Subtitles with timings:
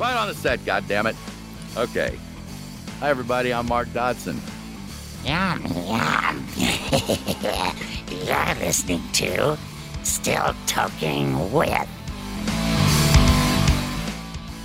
[0.00, 1.14] Right on the set, goddammit.
[1.76, 2.18] Okay.
[3.00, 3.52] Hi, everybody.
[3.52, 4.40] I'm Mark Dodson.
[5.26, 6.46] Yum, yum.
[8.08, 9.58] You're listening to
[10.02, 11.86] Still Talking With.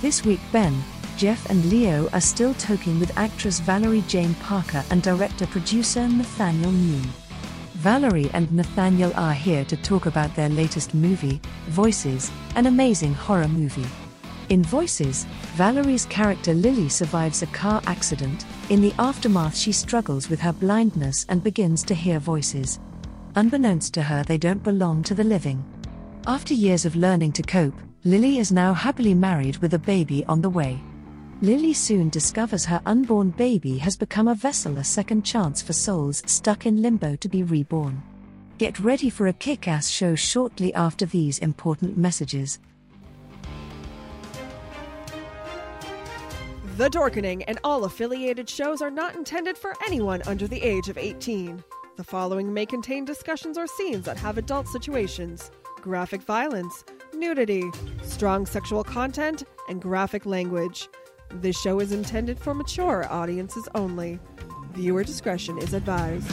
[0.00, 0.82] This week, Ben,
[1.18, 6.70] Jeff, and Leo are still talking with actress Valerie Jane Parker and director producer Nathaniel
[6.70, 7.10] Nuon.
[7.74, 13.48] Valerie and Nathaniel are here to talk about their latest movie, Voices, an amazing horror
[13.48, 13.84] movie.
[14.48, 15.24] In Voices,
[15.56, 18.46] Valerie's character Lily survives a car accident.
[18.70, 22.78] In the aftermath, she struggles with her blindness and begins to hear voices.
[23.34, 25.64] Unbeknownst to her, they don't belong to the living.
[26.28, 30.40] After years of learning to cope, Lily is now happily married with a baby on
[30.40, 30.80] the way.
[31.42, 36.22] Lily soon discovers her unborn baby has become a vessel, a second chance for souls
[36.26, 38.00] stuck in limbo to be reborn.
[38.58, 42.60] Get ready for a kick ass show shortly after these important messages.
[46.76, 50.98] The Dorkening and all affiliated shows are not intended for anyone under the age of
[50.98, 51.64] 18.
[51.96, 56.84] The following may contain discussions or scenes that have adult situations, graphic violence,
[57.14, 57.64] nudity,
[58.02, 60.90] strong sexual content, and graphic language.
[61.36, 64.20] This show is intended for mature audiences only.
[64.72, 66.28] Viewer discretion is advised.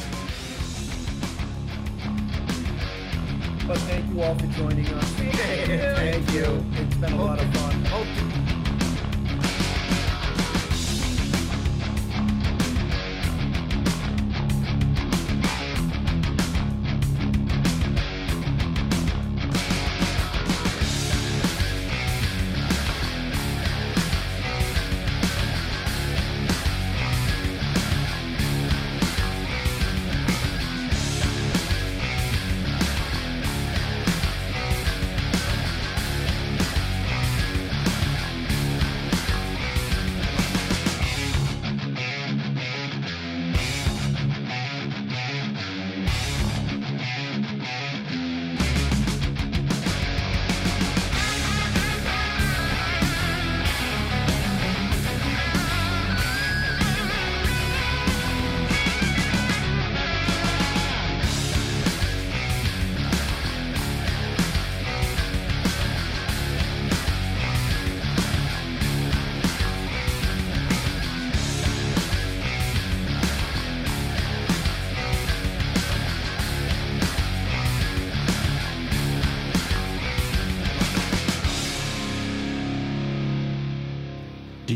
[3.66, 5.06] But thank you all for joining us.
[5.14, 6.66] Thank you.
[6.74, 8.53] It's been a lot of fun.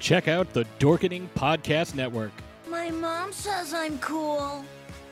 [0.00, 2.32] Check out the Dorkening Podcast Network,
[2.68, 4.64] My mom says I'm cool.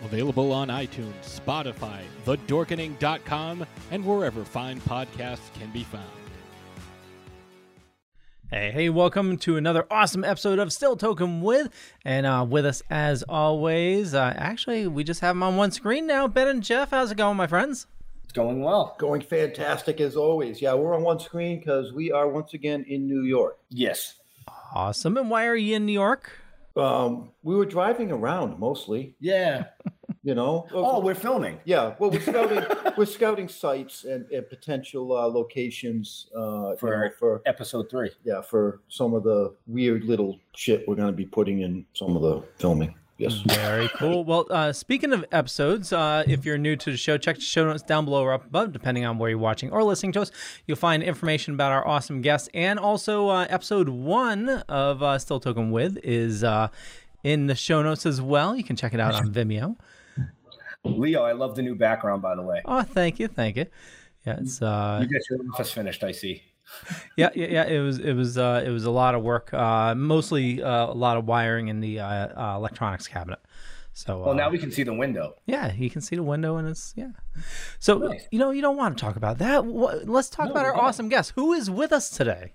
[0.03, 6.05] available on iTunes, Spotify, thedorkening.com, and wherever fine podcasts can be found.
[8.51, 11.69] Hey, hey, welcome to another awesome episode of Still Talking With.
[12.03, 16.07] And uh, with us, as always, uh, actually, we just have them on one screen
[16.07, 16.27] now.
[16.29, 17.87] Ben and Jeff, how's it going, my friends?
[18.25, 18.97] It's going well.
[18.99, 20.63] Going fantastic as always.
[20.63, 23.59] Yeah, we're on one screen because we are once again in New York.
[23.69, 24.15] Yes.
[24.75, 25.17] Awesome.
[25.17, 26.31] And why are you in New York?
[26.77, 29.15] Um, we were driving around mostly.
[29.21, 29.65] Yeah.
[30.25, 30.67] You know.
[30.73, 31.59] Oh, we're filming.
[31.65, 31.95] Yeah.
[31.99, 32.63] Well, we're scouting.
[32.99, 38.11] we're scouting sites and, and potential uh, locations uh, you For know, for episode three.
[38.25, 42.15] yeah for some of the weird little shit we're going to be putting in some
[42.15, 42.95] of the filming.
[43.19, 43.35] Yes.
[43.49, 44.25] Very cool.
[44.25, 47.65] Well, uh, speaking of episodes, uh, if you're new to the show, check the show
[47.65, 50.31] notes down below or up above, depending on where you're watching or listening to us.
[50.67, 52.49] You'll find information about our awesome guests.
[52.55, 56.69] And also, uh, episode one of uh, Still Talking With is uh,
[57.25, 58.55] in the show notes as well.
[58.55, 59.75] You can check it out on Vimeo.
[60.85, 62.63] Leo, I love the new background, by the way.
[62.65, 63.27] Oh, thank you.
[63.27, 63.67] Thank you.
[64.25, 64.63] Yeah, it's.
[64.63, 66.45] Uh, You get your office finished, I see.
[67.17, 67.65] Yeah, yeah, yeah.
[67.67, 69.53] It was, it was, uh, it was a lot of work.
[69.53, 73.41] Uh, mostly uh, a lot of wiring in the uh, uh, electronics cabinet.
[73.93, 75.35] So, Well, uh, now we can see the window.
[75.47, 77.11] Yeah, you can see the window, and it's yeah.
[77.81, 79.65] So you know, you don't want to talk about that.
[79.65, 80.87] What, let's talk No, about our we don't.
[80.87, 81.33] awesome guest.
[81.35, 82.53] Who is with us today?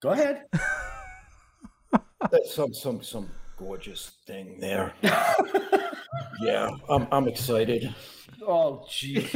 [0.00, 0.44] Go ahead.
[2.30, 3.28] That's some some some
[3.58, 4.92] gorgeous thing there.
[6.40, 7.92] yeah, I'm I'm excited.
[8.46, 9.32] Oh, Jesus.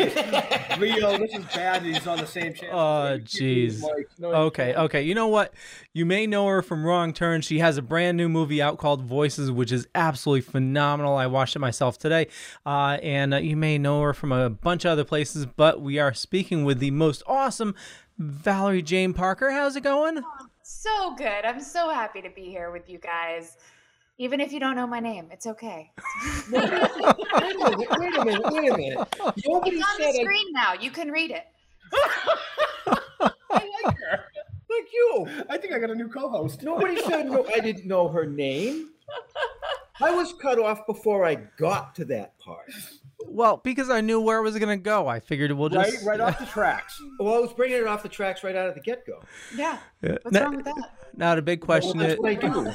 [0.79, 2.79] Leo, this is bad he's on the same channel.
[2.79, 3.82] Oh, jeez.
[4.23, 5.02] Okay, okay.
[5.02, 5.55] You know what?
[5.93, 7.41] You may know her from Wrong Turn.
[7.41, 11.17] She has a brand new movie out called Voices, which is absolutely phenomenal.
[11.17, 12.29] I watched it myself today.
[12.64, 15.99] Uh, and uh, you may know her from a bunch of other places, but we
[15.99, 17.75] are speaking with the most awesome
[18.19, 19.50] Valerie Jane Parker.
[19.50, 20.23] How's it going?
[20.62, 21.44] So good.
[21.44, 23.56] I'm so happy to be here with you guys.
[24.20, 25.90] Even if you don't know my name, it's okay.
[26.52, 29.08] Wait a minute, wait a minute, wait a minute.
[29.46, 30.75] Nobody it's on said the I- screen now.
[30.75, 31.44] You can read it.
[31.90, 34.25] I like her.
[34.69, 35.26] Thank you.
[35.49, 36.62] I think I got a new co-host.
[36.62, 37.46] Nobody said no.
[37.49, 38.90] I didn't know her name.
[40.02, 42.70] I was cut off before I got to that part.
[43.26, 46.20] Well, because I knew where it was going to go, I figured we'll just right
[46.20, 47.00] off the tracks.
[47.19, 49.23] Well, I was bringing it off the tracks right out of the get go.
[49.56, 49.78] Yeah.
[50.02, 50.19] Yeah.
[50.23, 50.90] What's Now- wrong with that?
[51.16, 52.70] Now the big question that's is, what I do.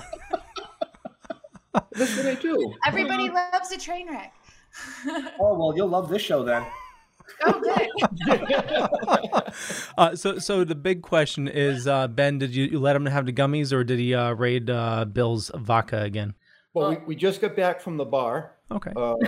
[1.91, 2.73] That's what I do.
[2.85, 4.33] Everybody loves a train wreck.
[5.39, 6.65] Oh, well, you'll love this show then.
[7.45, 7.89] Oh, good.
[9.97, 13.25] uh, so so the big question is, uh, Ben, did you, you let him have
[13.25, 16.33] the gummies or did he uh, raid uh, Bill's vodka again?
[16.73, 18.55] Well, we, we just got back from the bar.
[18.69, 18.91] Okay.
[18.95, 19.15] Uh,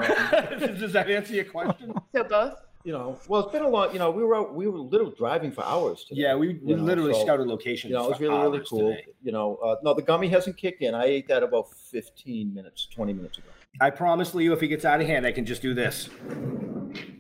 [0.57, 1.94] Does that answer your question?
[2.13, 2.59] So both?
[2.87, 3.91] You know, well, it's been a long.
[3.91, 6.05] You know, we were out, we were literally driving for hours.
[6.05, 7.91] Today, Yeah, we, we know, literally so, scouted locations.
[7.91, 8.91] You know, it was really really cool.
[8.91, 9.07] today.
[9.21, 10.95] You know, uh, no, the gummy hasn't kicked in.
[10.95, 13.49] I ate that about fifteen minutes, twenty minutes ago.
[13.81, 16.07] I promise Leo, if he gets out of hand, I can just do this.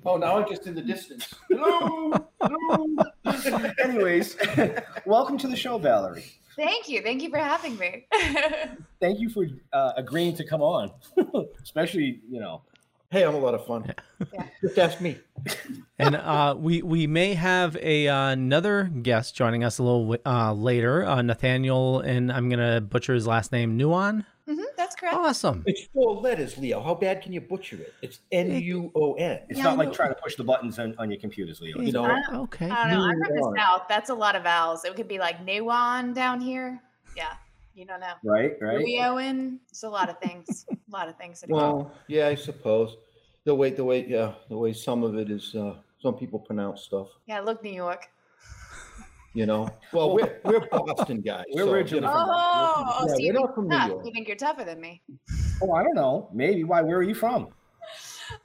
[0.05, 1.33] Oh, now I'm just in the distance.
[1.49, 2.13] Hello.
[2.39, 3.71] Hello.
[3.83, 4.37] Anyways,
[5.05, 6.31] welcome to the show, Valerie.
[6.55, 7.01] Thank you.
[7.01, 8.07] Thank you for having me.
[9.01, 10.91] Thank you for uh, agreeing to come on,
[11.61, 12.61] especially you know.
[13.09, 13.93] Hey, I'm a lot of fun.
[14.61, 15.17] Just ask me.
[15.99, 20.21] and uh, we we may have a uh, another guest joining us a little wi-
[20.25, 24.25] uh, later, uh, Nathaniel, and I'm gonna butcher his last name, Nuon.
[24.49, 25.15] Mm-hmm, that's correct.
[25.15, 25.63] Awesome.
[25.65, 26.81] It's four letters, Leo.
[26.81, 27.93] How bad can you butcher it?
[28.01, 29.39] It's N U O N.
[29.47, 31.79] It's Yeah, not like trying to push the buttons on, on your computers, Leo.
[31.79, 32.69] You know, I don't, okay.
[32.69, 33.03] I don't know.
[33.05, 33.83] I'm from the South.
[33.87, 34.83] That's a lot of vowels.
[34.83, 36.81] It could be like Nuon down here.
[37.15, 37.33] Yeah.
[37.77, 38.13] You don't know.
[38.23, 38.79] Right, right.
[38.83, 39.59] Leoin.
[39.69, 40.65] It's a lot of things.
[40.71, 41.43] a lot of things.
[41.43, 41.85] involved.
[41.85, 42.97] well, yeah, I suppose
[43.43, 45.53] the way the way yeah the way some of it is.
[45.53, 47.07] Uh, some people pronounce stuff.
[47.27, 48.07] Yeah, look, New York.
[49.35, 49.69] You know.
[49.93, 51.45] Well, we're we're Boston guys.
[51.53, 52.25] We're so, originally you know.
[52.25, 53.77] from- Oh, oh, Yeah, so you we're think not from New.
[53.93, 54.05] York.
[54.05, 55.01] You think you're tougher than me?
[55.61, 56.29] Oh, I don't know.
[56.33, 56.63] Maybe.
[56.63, 56.81] Why?
[56.81, 57.49] Where are you from?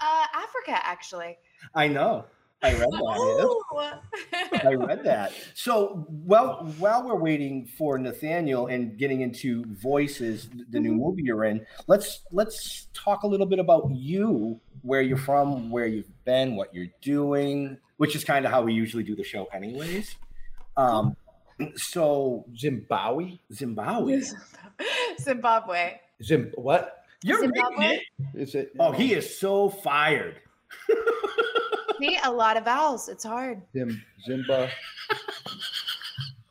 [0.00, 1.38] Uh, Africa, actually.
[1.74, 2.26] I know.
[2.62, 3.38] I read that.
[3.44, 3.62] Ooh.
[4.64, 5.32] I read that.
[5.54, 11.44] So, well, while we're waiting for Nathaniel and getting into voices, the new movie you're
[11.44, 16.56] in, let's let's talk a little bit about you, where you're from, where you've been,
[16.56, 20.16] what you're doing, which is kind of how we usually do the show, anyways.
[20.76, 21.16] Um,
[21.76, 23.38] so Zimbabwe.
[23.52, 24.22] Zimbabwe.
[25.20, 26.00] Zimbabwe.
[26.22, 27.04] Zim what?
[27.22, 27.76] You're Zimbabwe?
[27.78, 28.00] reading
[28.34, 28.40] it.
[28.40, 28.72] Is it?
[28.78, 30.40] Oh, he is so fired.
[32.00, 33.08] See, a lot of vowels.
[33.08, 33.62] It's hard.
[33.72, 34.70] Zim Zimba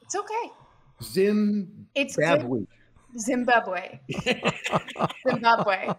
[0.01, 0.51] It's okay.
[1.03, 2.65] Zim It's Zimbabwe.
[3.17, 3.99] Zimbabwe.
[5.29, 5.89] Zimbabwe.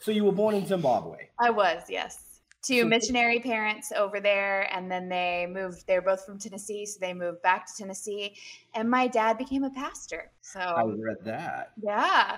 [0.00, 1.16] So you were born in Zimbabwe.
[1.38, 2.26] I was, yes.
[2.62, 5.86] Two missionary parents over there, and then they moved.
[5.86, 8.36] They're both from Tennessee, so they moved back to Tennessee.
[8.74, 10.30] And my dad became a pastor.
[10.42, 11.72] So, I read that.
[11.82, 12.36] yeah,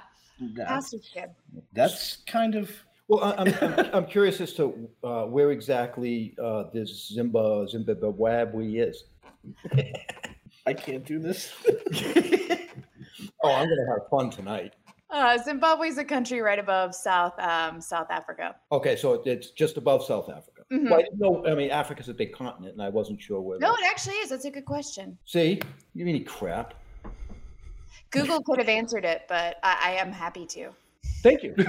[0.57, 1.31] That's, pastor's kid.
[1.73, 2.71] that's kind of
[3.13, 8.73] Well, I- I'm, I'm, I'm curious as to uh, where exactly uh, this Zimba Zimbabwe
[8.73, 9.05] is.
[10.67, 11.53] I can't do this.
[13.45, 14.75] Oh, I'm gonna have fun tonight.
[15.11, 18.55] Uh, Zimbabwe is a country right above South um, South Africa.
[18.71, 20.63] Okay, so it's just above South Africa.
[20.73, 20.85] Mhm.
[20.91, 21.45] Well, I didn't know.
[21.47, 23.59] I mean, Africa's a big continent, and I wasn't sure where.
[23.59, 24.29] No, that- it actually is.
[24.31, 25.19] That's a good question.
[25.25, 25.61] See,
[25.95, 26.75] you mean crap?
[28.11, 30.71] Google could have answered it, but I, I am happy to.
[31.23, 31.55] Thank you.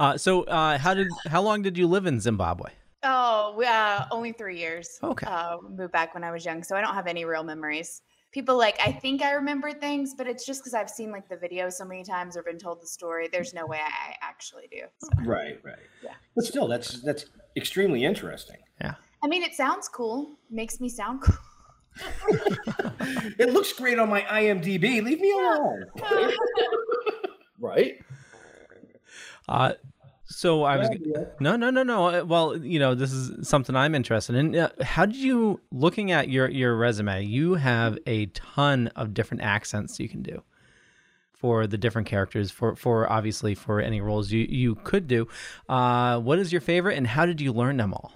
[0.00, 2.70] Uh, so uh, how did how long did you live in Zimbabwe?
[3.04, 4.98] Oh, we- uh, only three years.
[5.02, 5.26] Okay.
[5.26, 8.02] Uh, moved back when I was young, so I don't have any real memories.
[8.32, 11.36] people like I think I remember things, but it's just because I've seen like the
[11.36, 13.28] video so many times or been told the story.
[13.30, 14.82] There's no way I actually do.
[14.98, 15.08] So.
[15.24, 15.76] Right, right.
[16.02, 16.14] Yeah.
[16.34, 17.26] But still, that's that's
[17.56, 18.56] extremely interesting.
[18.80, 18.94] Yeah.
[19.22, 20.38] I mean, it sounds cool.
[20.50, 21.36] Makes me sound cool.
[23.38, 25.02] It looks great on my IMDb.
[25.02, 25.84] Leave me alone.
[27.58, 27.98] right?
[29.48, 29.72] Uh,
[30.26, 30.88] so I was
[31.40, 32.06] no, no, no, no.
[32.08, 34.56] Uh, Well, you know, this is something I'm interested in.
[34.56, 39.42] Uh, How did you, looking at your your resume, you have a ton of different
[39.42, 40.42] accents you can do
[41.34, 42.50] for the different characters.
[42.50, 45.28] For for obviously for any roles you you could do.
[45.68, 48.12] Uh, what is your favorite, and how did you learn them all?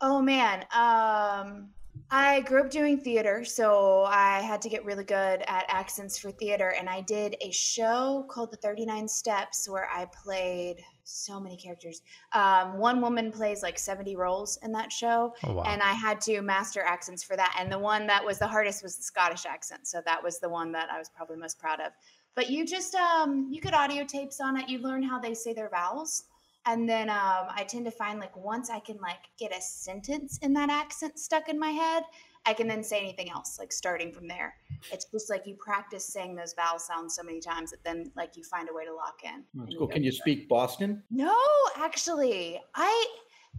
[0.00, 1.70] Oh man, um,
[2.10, 6.30] I grew up doing theater, so I had to get really good at accents for
[6.30, 6.74] theater.
[6.78, 12.02] And I did a show called The 39 Steps where I played so many characters.
[12.32, 15.34] Um, one woman plays like 70 roles in that show.
[15.44, 15.62] Oh, wow.
[15.62, 17.56] And I had to master accents for that.
[17.58, 19.86] And the one that was the hardest was the Scottish accent.
[19.86, 21.92] So that was the one that I was probably most proud of.
[22.34, 24.68] But you just, um, you could audio tapes on it.
[24.68, 26.24] You learn how they say their vowels
[26.68, 30.38] and then um, i tend to find like once i can like get a sentence
[30.42, 32.04] in that accent stuck in my head
[32.46, 34.54] i can then say anything else like starting from there
[34.92, 38.36] it's just like you practice saying those vowel sounds so many times that then like
[38.36, 39.86] you find a way to lock in That's cool.
[39.88, 40.34] go Can you from there.
[40.36, 41.02] speak Boston?
[41.10, 41.34] no
[41.76, 43.06] actually i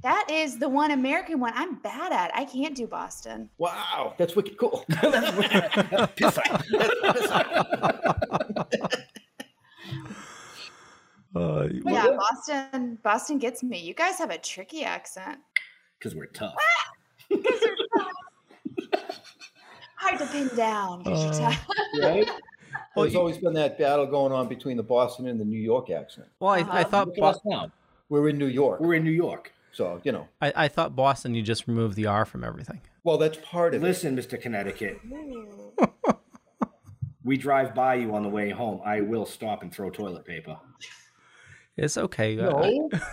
[0.02, 4.36] that is the one american one i'm bad at i can't do boston Wow, that's
[4.36, 4.86] wicked cool.
[11.36, 15.38] Uh, But yeah boston boston gets me you guys have a tricky accent
[15.98, 16.56] Because we're tough.
[19.96, 21.02] hard to pin down.
[21.06, 21.68] you're Uh, tough.
[22.02, 22.30] right?
[22.96, 26.28] There's always been that battle going on between the Boston and the New York accent.
[26.40, 27.72] Well, I, I thought Look at us Bo- now.
[28.10, 28.80] We're in New York.
[28.82, 29.54] We're in New York.
[29.72, 30.28] So, you know.
[30.42, 32.82] I, I thought Boston, you just remove the R from everything.
[33.04, 34.40] Well, that's part of it Listen, Mr.
[34.42, 35.00] Connecticut.
[37.24, 38.82] we drive by you on the way home.
[38.84, 40.58] I will stop and throw toilet paper.
[41.82, 42.36] It's okay.
[42.36, 42.70] No, I-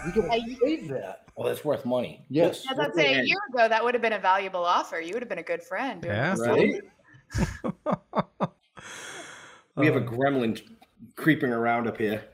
[0.06, 1.23] we can save that.
[1.37, 2.25] Well, it's worth money.
[2.30, 2.64] Yes.
[2.70, 4.99] As I'd say a year ago, that would have been a valuable offer.
[5.00, 6.02] You would have been a good friend.
[6.04, 6.35] Yeah.
[6.38, 6.80] Right?
[9.76, 10.61] we Uh, have a gremlin
[11.16, 12.25] creeping around up here.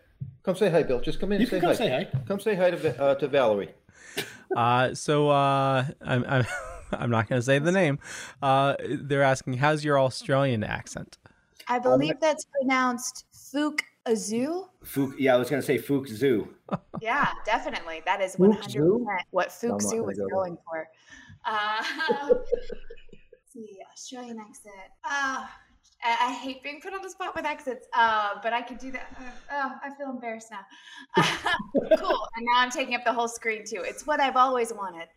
[0.44, 1.00] Come say hi, Bill.
[1.00, 1.74] Just come in You and say can come hi.
[1.76, 2.20] say hi.
[2.26, 3.70] Come say hi to, uh, to Valerie.
[4.54, 6.44] Uh, so uh, I'm I'm
[6.92, 7.98] I'm not going to say the name.
[8.42, 11.16] Uh, they're asking, how's your Australian accent?
[11.68, 14.68] I believe that's pronounced Fook Azu.
[14.84, 16.48] Fook, yeah, I was going to say Fook Zoo.
[17.00, 18.02] Yeah, definitely.
[18.04, 19.06] That is Fook 100% Zoo?
[19.30, 20.34] what I'm Fook Zoo gonna was go there.
[20.34, 20.88] going for.
[21.44, 21.84] Uh,
[22.30, 24.74] let's see, Australian accent.
[25.04, 25.46] Uh,
[26.04, 28.90] I, I hate being put on the spot with accents, uh, but I could do
[28.92, 29.14] that.
[29.18, 29.22] Uh,
[29.52, 31.22] oh, I feel embarrassed now.
[31.96, 32.28] cool.
[32.36, 33.82] And now I'm taking up the whole screen too.
[33.84, 35.08] It's what I've always wanted.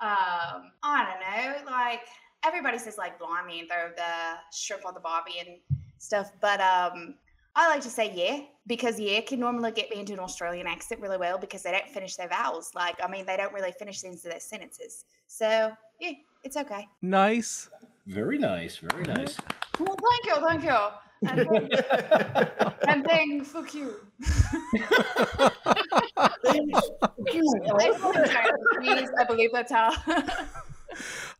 [0.00, 1.20] Um, I don't
[1.64, 1.70] know.
[1.70, 2.00] Like
[2.44, 5.58] everybody says, like blimey, throw the shrimp on the bobby and
[5.98, 7.14] stuff, but um,
[7.58, 11.00] I like to say yeah because yeah can normally get me into an Australian accent
[11.00, 12.72] really well because they don't finish their vowels.
[12.74, 15.06] Like I mean, they don't really finish the ends of their sentences.
[15.26, 16.12] So yeah,
[16.44, 16.86] it's okay.
[17.00, 17.70] Nice.
[18.06, 18.76] Very nice.
[18.76, 19.38] Very nice.
[19.80, 20.76] Well, thank you, thank you.
[21.28, 21.70] And then,
[22.88, 23.94] and then fuck you.
[29.18, 29.92] I believe that's how.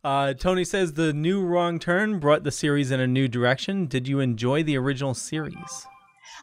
[0.03, 3.85] Uh, Tony says the new Wrong Turn brought the series in a new direction.
[3.85, 5.85] Did you enjoy the original series?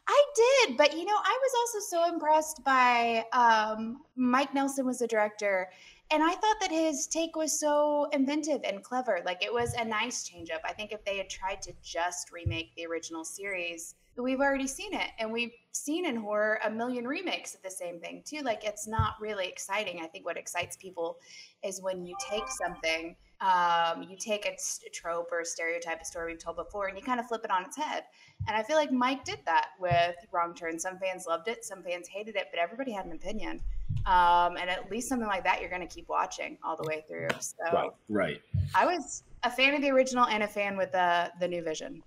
[0.07, 4.99] I did, but you know, I was also so impressed by um, Mike Nelson was
[4.99, 5.69] the director,
[6.11, 9.21] and I thought that his take was so inventive and clever.
[9.25, 10.61] Like it was a nice change up.
[10.63, 14.93] I think if they had tried to just remake the original series, we've already seen
[14.93, 18.41] it, and we've seen in horror a million remakes of the same thing too.
[18.41, 20.01] Like it's not really exciting.
[20.01, 21.17] I think what excites people
[21.63, 24.55] is when you take something um, you take a
[24.89, 27.51] trope or a stereotype, a story we've told before, and you kind of flip it
[27.51, 28.03] on its head.
[28.47, 30.79] And I feel like Mike did that with Wrong Turn.
[30.79, 33.61] Some fans loved it, some fans hated it, but everybody had an opinion.
[34.05, 37.03] Um, and at least something like that, you're going to keep watching all the way
[37.07, 37.27] through.
[37.39, 37.89] So Right.
[38.07, 38.41] Right.
[38.73, 42.03] I was a fan of the original and a fan with the the new vision.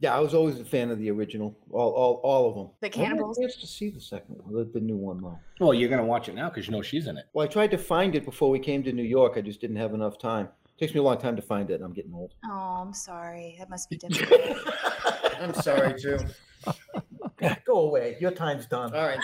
[0.00, 2.68] Yeah, I was always a fan of the original, all, all, all of them.
[2.80, 3.38] The I didn't Cannibals?
[3.38, 5.38] chance to see the second one, the, the new one though.
[5.60, 7.26] Well, you're going to watch it now because you know she's in it.
[7.32, 9.34] Well, I tried to find it before we came to New York.
[9.36, 10.48] I just didn't have enough time.
[10.66, 12.34] It takes me a long time to find it, and I'm getting old.
[12.44, 13.54] Oh, I'm sorry.
[13.60, 14.40] That must be difficult.
[15.40, 16.18] I'm sorry, too.
[17.64, 18.16] Go away.
[18.20, 18.92] Your time's done.
[18.94, 19.18] All right.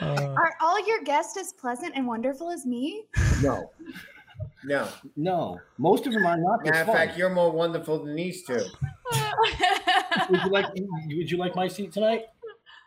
[0.00, 3.04] Are all your guests as pleasant and wonderful as me?
[3.42, 3.70] No.
[4.64, 4.88] No.
[5.16, 5.60] No.
[5.78, 6.64] Most of them are not.
[6.64, 8.54] Matter of fact, you're more wonderful than these two.
[10.30, 12.24] would you like would you like my seat tonight?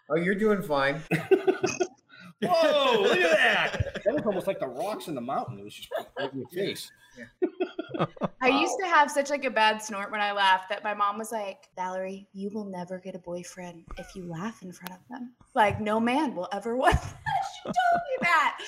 [0.09, 1.01] Oh, you're doing fine.
[2.41, 4.03] Whoa, look at that.
[4.05, 5.59] That was almost like the rocks in the mountain.
[5.59, 6.91] It was just right in your face.
[8.41, 11.17] I used to have such like a bad snort when I laughed that my mom
[11.17, 14.99] was like, "Valerie, you will never get a boyfriend if you laugh in front of
[15.09, 15.33] them.
[15.55, 17.13] Like no man will ever want." that."
[17.55, 18.59] she told me that.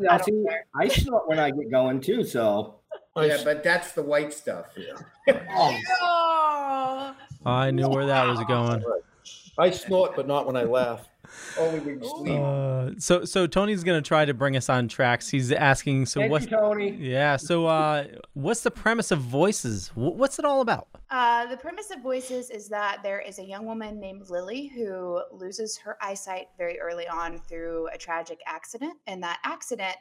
[0.00, 2.24] Yeah, see, I snort when I get going too.
[2.24, 2.76] So
[3.16, 4.66] Yeah, but that's the white stuff.
[5.28, 7.14] Oh.
[7.46, 8.82] I knew where that was going.
[9.58, 11.08] I snort, but not when I laugh.
[11.58, 12.40] Only when you sleep.
[12.40, 15.28] Uh, so so Tony's gonna try to bring us on tracks.
[15.28, 16.06] He's asking.
[16.06, 16.90] So Thank what's you, Tony.
[16.90, 17.36] yeah?
[17.36, 19.90] So uh, what's the premise of Voices?
[19.94, 20.88] What's it all about?
[21.10, 25.20] Uh, the premise of Voices is that there is a young woman named Lily who
[25.32, 29.96] loses her eyesight very early on through a tragic accident, and that accident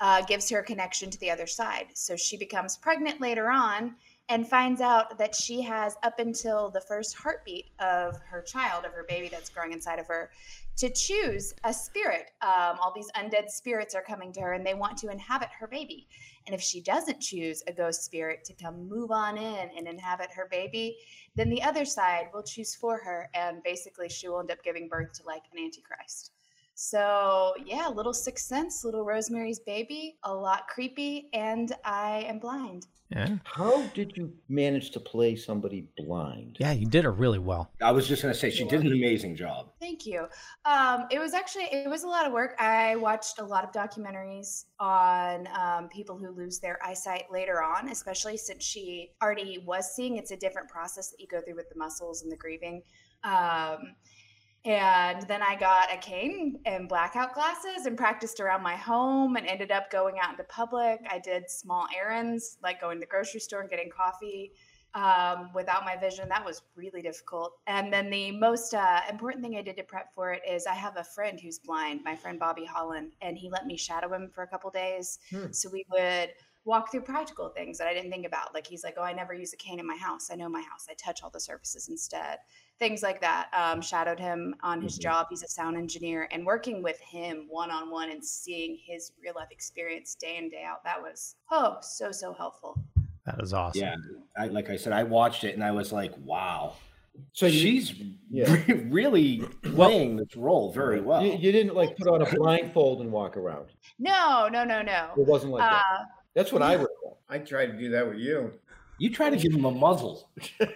[0.00, 1.86] uh, gives her a connection to the other side.
[1.94, 3.96] So she becomes pregnant later on
[4.28, 8.92] and finds out that she has up until the first heartbeat of her child, of
[8.92, 10.30] her baby that's growing inside of her,
[10.76, 12.30] to choose a spirit.
[12.42, 15.66] Um, all these undead spirits are coming to her and they want to inhabit her
[15.66, 16.06] baby.
[16.46, 20.30] And if she doesn't choose a ghost spirit to come move on in and inhabit
[20.34, 20.96] her baby,
[21.34, 23.28] then the other side will choose for her.
[23.34, 26.32] And basically, she will end up giving birth to like an antichrist.
[26.80, 32.86] So, yeah, little Sixth Sense, little Rosemary's Baby, a lot creepy, and I am blind.
[33.10, 33.38] Yeah.
[33.42, 36.56] How did you manage to play somebody blind?
[36.60, 37.72] Yeah, you did it really well.
[37.82, 39.72] I was just gonna say she did an amazing job.
[39.80, 40.28] Thank you.
[40.66, 42.54] Um, it was actually it was a lot of work.
[42.60, 47.88] I watched a lot of documentaries on um, people who lose their eyesight later on,
[47.88, 50.16] especially since she already was seeing.
[50.16, 52.82] It's a different process that you go through with the muscles and the grieving.
[53.24, 53.96] Um,
[54.64, 59.46] and then I got a cane and blackout glasses and practiced around my home and
[59.46, 61.00] ended up going out into public.
[61.08, 64.52] I did small errands like going to the grocery store and getting coffee
[64.94, 66.28] um, without my vision.
[66.28, 67.58] That was really difficult.
[67.66, 70.74] And then the most uh, important thing I did to prep for it is I
[70.74, 74.30] have a friend who's blind, my friend Bobby Holland, and he let me shadow him
[74.34, 75.18] for a couple days.
[75.30, 75.52] Hmm.
[75.52, 76.30] So we would
[76.68, 78.52] walk through practical things that I didn't think about.
[78.54, 80.30] Like he's like, oh, I never use a cane in my house.
[80.30, 80.86] I know my house.
[80.88, 82.38] I touch all the surfaces instead.
[82.78, 83.48] Things like that.
[83.54, 85.26] Um, shadowed him on his job.
[85.30, 89.32] He's a sound engineer, and working with him one on one and seeing his real
[89.34, 90.84] life experience day in day out.
[90.84, 92.78] That was oh so so helpful.
[93.24, 93.82] That is awesome.
[93.82, 93.96] Yeah,
[94.38, 96.74] I, like I said, I watched it and I was like, wow.
[97.32, 97.94] So she's
[98.30, 98.62] Yeah.
[98.86, 101.22] really playing this role very well.
[101.22, 103.66] You, you didn't like put on a blindfold and walk around.
[103.98, 105.10] No, no, no, no.
[105.16, 105.84] It wasn't like that.
[106.38, 107.18] Uh, That's what I recall.
[107.28, 108.52] I tried to do that with you.
[108.98, 110.28] You try to give him a muzzle.
[110.60, 110.66] Uh,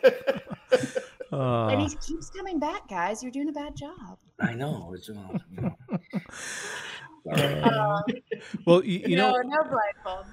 [1.69, 3.23] and he keeps coming back, guys.
[3.23, 4.19] You're doing a bad job.
[4.41, 4.93] I know.
[4.95, 5.15] It's, uh,
[5.51, 5.77] you know.
[7.33, 8.03] Um,
[8.67, 10.27] well, you, you no, know, no blindfold.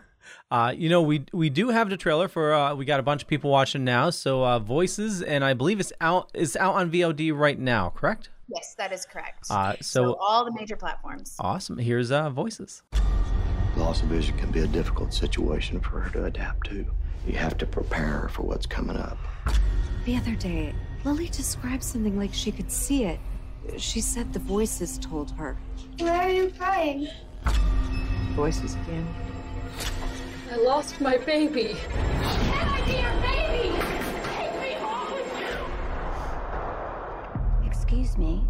[0.49, 2.51] uh, you know, we we do have the trailer for.
[2.51, 4.09] Uh, we got a bunch of people watching now.
[4.09, 6.31] So uh, voices, and I believe it's out.
[6.33, 7.91] It's out on VOD right now.
[7.91, 8.29] Correct?
[8.47, 9.45] Yes, that is correct.
[9.51, 11.35] Uh, so, so- all the major platforms.
[11.39, 11.77] Awesome.
[11.77, 12.81] Here's uh, voices.
[13.79, 16.85] Loss of vision can be a difficult situation for her to adapt to.
[17.25, 19.17] You have to prepare her for what's coming up.
[20.03, 23.21] The other day, Lily described something like she could see it.
[23.77, 25.57] She said the voices told her.
[25.97, 27.07] Why are you crying?
[28.35, 29.07] Voices again.
[30.51, 31.77] I lost my baby.
[31.93, 33.77] My dear baby!
[34.35, 35.39] Take me home with
[37.63, 37.65] you!
[37.65, 38.43] Excuse me.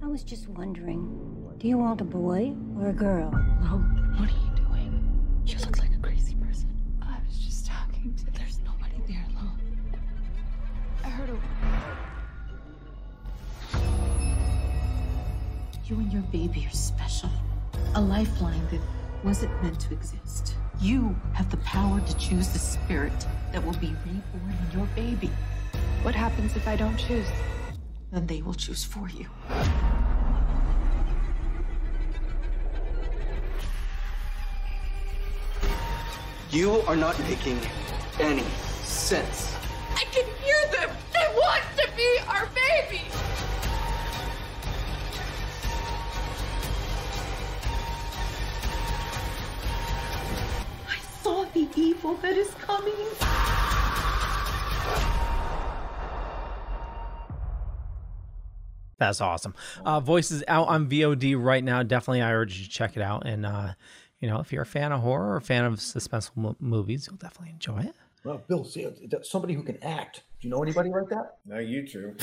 [0.00, 0.06] Yes.
[0.06, 3.30] I was just wondering, do you want a boy or a girl?
[3.64, 3.78] Oh,
[4.16, 5.42] what are you doing?
[5.46, 6.70] You look like a crazy person.
[7.02, 8.24] I was just talking to.
[8.38, 9.58] There's nobody there alone.
[11.04, 11.38] I heard a.
[15.84, 17.30] You and your baby are special.
[17.94, 18.80] A lifeline that
[19.24, 20.54] wasn't meant to exist.
[20.80, 25.30] You have the power to choose the spirit that will be reborn in your baby.
[26.02, 27.26] What happens if I don't choose?
[28.12, 29.26] Then they will choose for you.
[36.52, 37.60] You are not making
[38.18, 38.42] any
[38.82, 39.54] sense.
[39.94, 40.96] I can hear them!
[41.12, 43.02] They want to be our baby!
[50.88, 52.94] I saw the evil that is coming.
[58.98, 59.54] That's awesome.
[59.84, 61.84] Uh, voices out on VOD right now.
[61.84, 63.24] Definitely, I urge you to check it out.
[63.24, 63.74] And uh,
[64.20, 67.08] you know, if you're a fan of horror or a fan of suspenseful mo- movies,
[67.08, 67.94] you'll definitely enjoy it.
[68.22, 68.90] Well, Bill, see, uh,
[69.22, 70.24] somebody who can act.
[70.40, 71.38] Do you know anybody like that?
[71.46, 72.14] No, you two.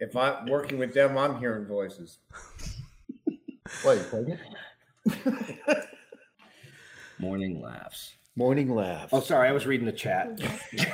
[0.00, 2.18] if I'm working with them, I'm hearing voices.
[3.84, 4.40] Wait, pregnant?
[7.20, 8.14] Morning laughs.
[8.34, 9.10] Morning laughs.
[9.12, 10.40] Oh, sorry, I was reading the chat.
[10.72, 10.88] It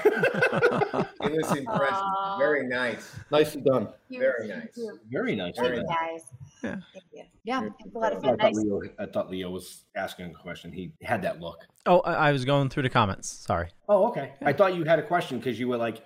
[1.20, 2.04] was impressive.
[2.38, 3.14] Very nice.
[3.30, 3.88] Nicely done.
[4.10, 4.78] Very nice.
[5.10, 5.54] Very nice.
[5.58, 6.24] Very Thank you, nice.
[6.64, 6.82] Guys.
[7.12, 7.22] Yeah.
[7.44, 8.38] Yeah, it's a lot of I fun.
[8.38, 8.56] thought, Nice.
[8.56, 10.72] Leo, I thought Leo was asking a question.
[10.72, 11.58] He had that look.
[11.86, 13.28] Oh, I, I was going through the comments.
[13.30, 13.68] Sorry.
[13.88, 14.32] Oh, okay.
[14.42, 16.02] I thought you had a question because you were like,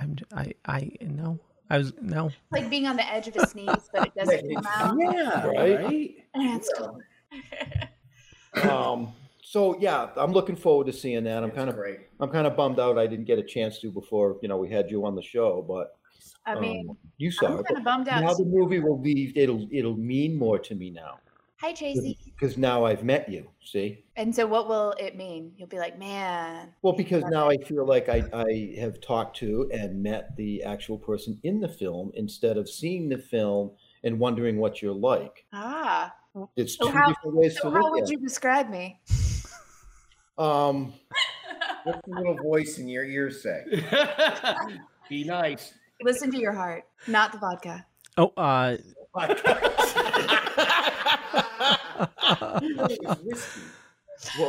[0.00, 1.38] I'm I I no.
[1.70, 2.30] I was no.
[2.50, 4.96] Like being on the edge of a sneeze, but it doesn't come out.
[4.98, 5.84] yeah, Right?
[5.84, 6.14] right?
[6.34, 6.98] That's cool.
[8.70, 9.12] Um,
[9.42, 11.42] so yeah, I'm looking forward to seeing that.
[11.42, 11.78] I'm kind of
[12.20, 14.70] I'm kind of bummed out I didn't get a chance to before you know we
[14.70, 15.92] had you on the show, but
[16.46, 17.66] I mean, um, you saw I'm it.
[17.66, 21.18] kinda bummed out Now the movie will be it'll it'll mean more to me now
[21.60, 22.18] Hi, Tracy.
[22.24, 23.48] because now I've met you.
[23.64, 25.52] See, And so, what will it mean?
[25.56, 26.74] You'll be like, man.
[26.82, 30.98] well because now I feel like I I have talked to and met the actual
[30.98, 33.70] person in the film instead of seeing the film
[34.02, 35.46] and wondering what you're like.
[35.52, 36.12] Ah.
[36.56, 38.98] It's So two how, different ways so to how look would at you describe me?
[40.38, 40.94] Um,
[41.84, 43.64] What's the little voice in your ear say?
[45.08, 45.74] Be nice.
[46.02, 47.86] Listen to your heart, not the vodka.
[48.16, 48.76] Oh, uh
[49.14, 49.28] well,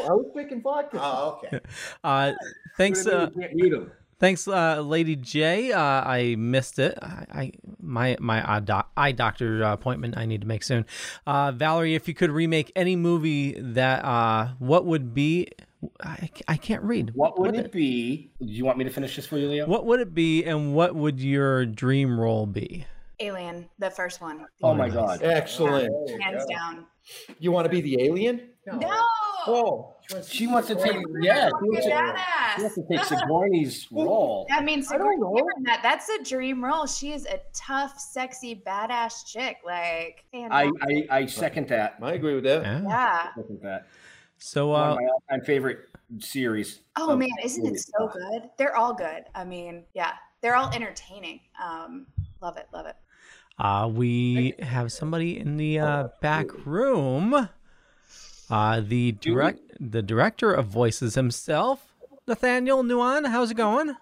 [0.04, 1.00] I was picking vodka.
[1.02, 1.60] Oh, okay.
[2.04, 2.34] uh
[2.78, 3.92] thanks uh Mute him.
[4.24, 5.74] Thanks, uh, Lady J.
[5.74, 6.98] Uh, I missed it.
[7.02, 10.86] I, I my my eye, doc, eye doctor uh, appointment I need to make soon.
[11.28, 15.50] Uh, Valerie, if you could remake any movie that, uh, what would be?
[16.02, 17.12] I, I can't read.
[17.16, 18.32] What would it be?
[18.40, 19.66] Do you want me to finish this for you, Leo?
[19.68, 22.86] What would it be, and what would your dream role be?
[23.20, 24.46] Alien, the first one.
[24.62, 25.22] Oh my God!
[25.22, 25.92] Excellent.
[26.22, 26.86] Hands down.
[27.40, 28.50] You want to be the alien?
[28.66, 29.06] No.
[29.46, 31.48] Oh, She wants to take yeah.
[31.48, 32.56] She wants to, Badass.
[32.56, 34.46] she wants to take Sigourney's role.
[34.50, 35.18] That means Sigourney
[35.66, 36.86] that, that's a dream role.
[36.86, 39.58] She is a tough, sexy, badass chick.
[39.66, 40.72] Like, I.
[40.82, 41.98] I I second that.
[42.02, 42.64] I agree with that.
[42.64, 43.34] yeah.
[43.36, 43.88] Second that.
[44.46, 45.80] So, One uh, of my all-time favorite
[46.20, 46.82] series.
[46.98, 48.50] Oh man, isn't it so good?
[48.58, 49.24] They're all good.
[49.34, 51.40] I mean, yeah, they're all entertaining.
[51.64, 52.08] Um,
[52.42, 52.98] love it, love it.
[53.58, 57.48] uh, we have somebody in the uh, back room.
[58.50, 61.96] Uh, the direct, the director of voices himself,
[62.28, 63.30] Nathaniel Nuon.
[63.30, 63.96] How's it going?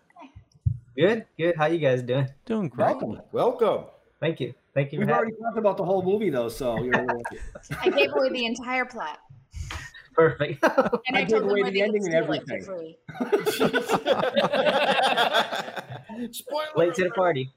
[0.98, 1.56] Good, good.
[1.56, 2.28] How you guys doing?
[2.48, 2.86] Doing great.
[2.88, 3.22] Welcome.
[3.32, 3.84] Welcome.
[4.20, 4.56] Thank you.
[4.74, 4.98] Thank you.
[4.98, 6.96] We've for already talked about the whole movie though, so you're
[7.80, 9.20] I gave away the entire plot,
[10.14, 10.64] Perfect.
[11.08, 12.64] and I, I told gave away the ending and steal it for everything.
[12.64, 12.98] free.
[16.76, 17.52] Late to the party.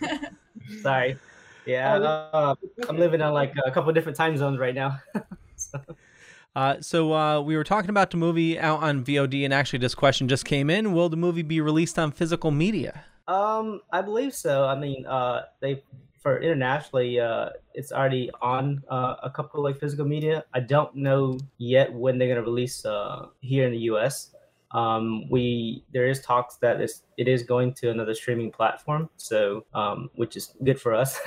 [0.82, 1.18] Sorry.
[1.66, 2.54] Yeah, uh,
[2.88, 4.98] I'm living on like a couple different time zones right now.
[6.56, 9.94] Uh, so uh, we were talking about the movie out on VOD, and actually, this
[9.94, 13.04] question just came in: Will the movie be released on physical media?
[13.28, 14.64] Um, I believe so.
[14.64, 15.84] I mean, uh, they
[16.20, 20.44] for internationally, uh, it's already on uh, a couple like physical media.
[20.52, 24.34] I don't know yet when they're gonna release uh, here in the U.S.
[24.72, 29.64] Um, we there is talks that it's, it is going to another streaming platform, so
[29.74, 31.18] um, which is good for us.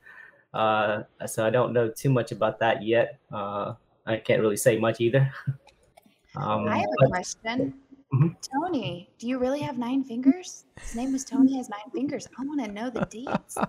[0.54, 3.18] uh, so I don't know too much about that yet.
[3.32, 3.74] Uh,
[4.06, 5.32] I can't really say much either.
[6.36, 7.81] um, I have a but- question.
[8.12, 8.36] Mhm.
[8.52, 10.64] Tony, do you really have nine fingers?
[10.78, 12.28] His name was Tony has nine fingers.
[12.38, 13.56] I want to know the deeds.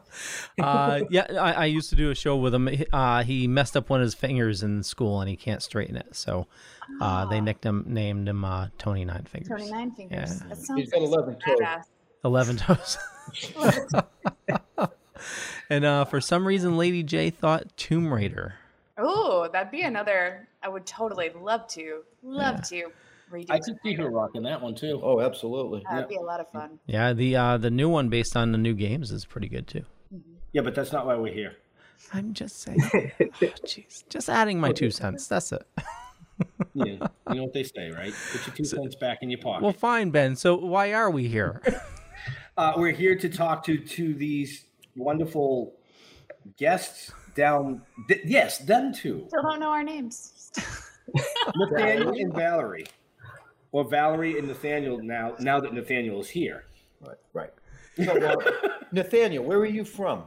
[0.61, 2.67] Uh, yeah, I, I used to do a show with him.
[2.67, 5.95] He- Uh, he messed up one of his fingers in school, and he can't straighten
[5.95, 6.07] it.
[6.15, 6.47] So
[7.01, 9.49] uh, they nicked him, named him uh, Tony Nine Fingers.
[9.49, 10.41] Tony nine fingers.
[10.41, 10.47] Yeah.
[10.49, 11.59] That sounds He's got 11 toes.
[12.23, 12.97] Eleven toes.
[15.69, 18.55] and uh, for some reason, Lady J thought Tomb Raider.
[18.97, 20.47] Oh, that'd be another.
[20.61, 22.91] I would totally love to, love to
[23.33, 23.45] redo.
[23.49, 24.99] I could see her rocking that one too.
[25.03, 25.83] Oh, absolutely.
[25.89, 26.79] That'd be a lot of fun.
[26.85, 29.83] Yeah, the uh, the new one based on the new games is pretty good too.
[30.51, 31.55] Yeah, but that's not why we're here.
[32.13, 32.79] I'm just saying.
[33.19, 35.27] Oh, Jeez, just adding my two cents.
[35.27, 35.65] That's it.
[36.75, 36.85] Yeah,
[37.29, 38.13] you know what they say, right?
[38.31, 39.63] Put your two cents back in your pocket.
[39.63, 40.35] Well, fine, Ben.
[40.35, 41.61] So why are we here?
[42.57, 44.65] Uh, we're here to talk to to these
[44.95, 45.75] wonderful
[46.57, 47.83] guests down.
[48.07, 50.51] Th- yes, them two, Still don't know our names.
[51.55, 52.85] Nathaniel and Valerie,
[53.73, 54.99] or Valerie and Nathaniel.
[55.03, 56.63] Now, now that Nathaniel is here,
[57.01, 57.17] Right.
[57.33, 57.49] Right.
[58.05, 60.23] So, uh, Nathaniel, where are you from?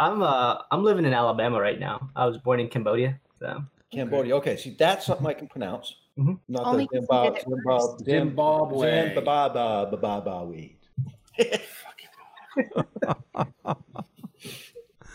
[0.00, 2.10] I'm uh I'm living in Alabama right now.
[2.16, 4.34] I was born in Cambodia, so Cambodia.
[4.36, 5.94] Okay, see, that's something I can pronounce.
[6.18, 6.38] Mhm.
[6.48, 9.90] Not Only the 'cause you Zimbabwe, did Zimbabwe, Zimbabwe.
[9.90, 10.76] Zimbabwe.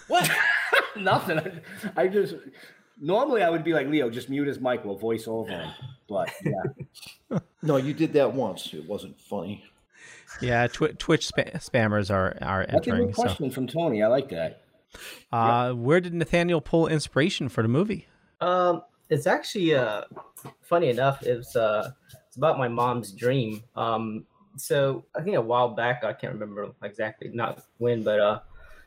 [0.08, 0.30] what?
[0.98, 1.40] Nothing.
[1.40, 1.52] I,
[2.04, 2.36] I just
[3.02, 4.86] normally I would be like Leo, just mute his mic.
[4.86, 5.72] We'll voice over him.
[6.08, 8.74] But yeah, No, you did that once.
[8.74, 9.64] It wasn't funny.
[10.42, 13.08] yeah, twi- Twitch spa- spammers are are that's a entering.
[13.08, 14.02] good So, question from Tony.
[14.04, 14.62] I like that.
[15.32, 18.08] uh, where did Nathaniel pull inspiration for the movie?
[18.40, 20.04] Um, it's actually uh,
[20.62, 21.22] funny enough.
[21.24, 21.92] It's uh,
[22.28, 23.64] it's about my mom's dream.
[23.76, 24.26] Um,
[24.58, 28.40] so I think a while back, I can't remember exactly, not when, but uh,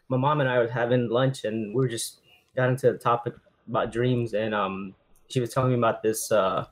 [0.09, 2.21] my mom and I were having lunch, and we were just
[2.55, 3.35] got into the topic
[3.69, 4.95] about dreams, and um,
[5.29, 6.67] she was telling me about this uh,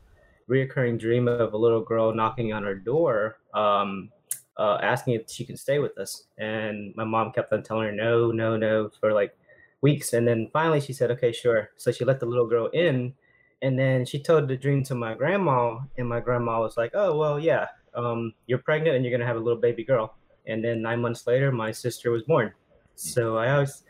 [0.49, 4.11] reoccurring dream of a little girl knocking on her door, um,
[4.57, 6.25] uh, asking if she can stay with us.
[6.39, 9.37] And my mom kept on telling her no, no, no for like
[9.81, 13.15] weeks, and then finally she said, "Okay, sure." So she let the little girl in,
[13.63, 17.17] and then she told the dream to my grandma, and my grandma was like, "Oh,
[17.17, 20.15] well, yeah, um, you're pregnant and you're gonna have a little baby girl."
[20.47, 22.53] And then nine months later, my sister was born.
[22.95, 23.85] So I always,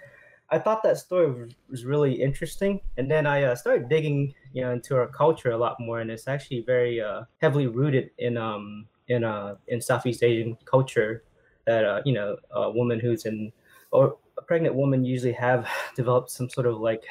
[0.52, 4.72] I thought that story was, really interesting, and then I uh, started digging, you know,
[4.72, 8.86] into our culture a lot more, and it's actually very uh, heavily rooted in um
[9.08, 11.24] in uh in Southeast Asian culture.
[11.66, 13.50] That uh, you know, a woman who's in
[13.92, 17.04] or a pregnant woman usually have developed some sort of like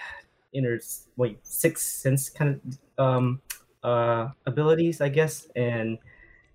[0.53, 0.79] inner
[1.17, 2.61] wait sixth sense kind
[2.97, 3.41] of um
[3.83, 5.97] uh abilities, I guess, and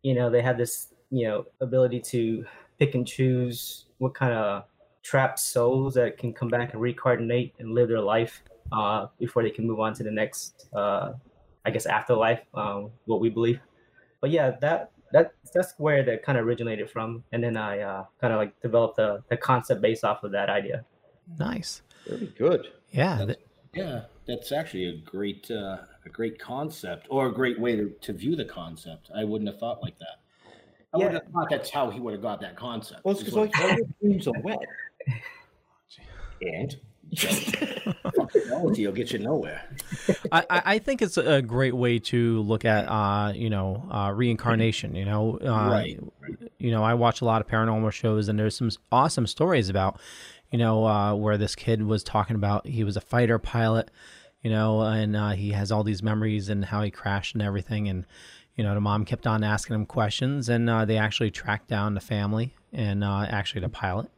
[0.03, 2.47] you know they have this you know ability to
[2.79, 4.65] pick and choose what kind of
[5.07, 8.43] trapped souls that can come back and reincarnate and live their life
[8.73, 11.13] uh, before they can move on to the next, uh,
[11.65, 12.41] I guess, afterlife.
[12.55, 13.61] Um, what we believe.
[14.21, 18.05] But yeah, that that that's where that kind of originated from, and then I uh,
[18.21, 20.85] kind of like developed the the concept based off of that idea.
[21.39, 21.83] Nice.
[22.09, 22.69] Very good.
[22.91, 23.25] Yeah.
[23.27, 23.41] That's,
[23.75, 28.13] yeah, that's actually a great uh, a great concept or a great way to, to
[28.13, 29.11] view the concept.
[29.15, 30.17] I wouldn't have thought like that.
[30.95, 33.05] I would have thought that's how he would have got that concept.
[33.05, 34.59] Well, it's Is because what- all your dreams are wet.
[36.41, 36.77] And
[38.33, 39.69] technology will get you nowhere.
[40.33, 44.95] I, I think it's a great way to look at, uh, you know, uh, reincarnation.
[44.95, 46.01] You know, uh, Right,
[46.59, 50.01] You know, I watch a lot of paranormal shows, and there's some awesome stories about,
[50.51, 53.91] you know, uh, where this kid was talking about he was a fighter pilot,
[54.43, 57.89] you know, and uh, he has all these memories and how he crashed and everything,
[57.89, 58.05] and
[58.57, 61.95] you know, the mom kept on asking him questions, and uh, they actually tracked down
[61.95, 64.11] the family and uh, actually the pilot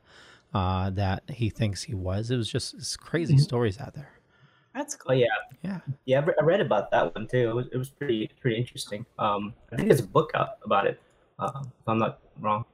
[0.58, 2.30] uh, that he thinks he was.
[2.30, 3.40] It was just it's crazy Mhm.
[3.48, 4.10] stories out there.
[4.74, 5.26] That's Oh yeah,
[5.62, 6.20] yeah, yeah.
[6.20, 7.44] I re- I read about that one too.
[7.50, 9.06] It was, it was pretty pretty interesting.
[9.18, 11.00] Um, I think there's a book out about it.
[11.38, 12.64] Uh, if I'm not wrong.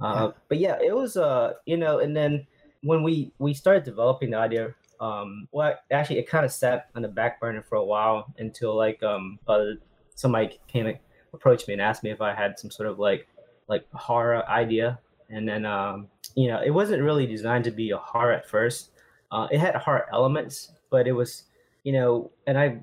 [0.00, 2.46] Uh, But yeah, it was uh, you know, and then
[2.82, 7.02] when we we started developing the idea, um, well, actually, it kind of sat on
[7.02, 9.76] the back burner for a while until like um, uh,
[10.14, 10.98] somebody came and
[11.34, 13.28] approached me and asked me if I had some sort of like
[13.68, 14.98] like horror idea,
[15.30, 18.90] and then um, you know, it wasn't really designed to be a horror at first.
[19.30, 21.44] Uh, it had horror elements, but it was,
[21.84, 22.80] you know, and I,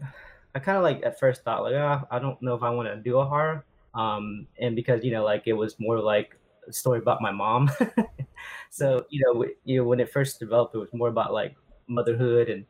[0.56, 2.90] I kind of like at first thought like, ah, I don't know if I want
[2.90, 6.36] to do a horror, um, and because you know, like it was more like
[6.68, 7.72] a story about my mom.
[8.70, 11.56] so you know, you know, when it first developed, it was more about like
[11.88, 12.66] motherhood and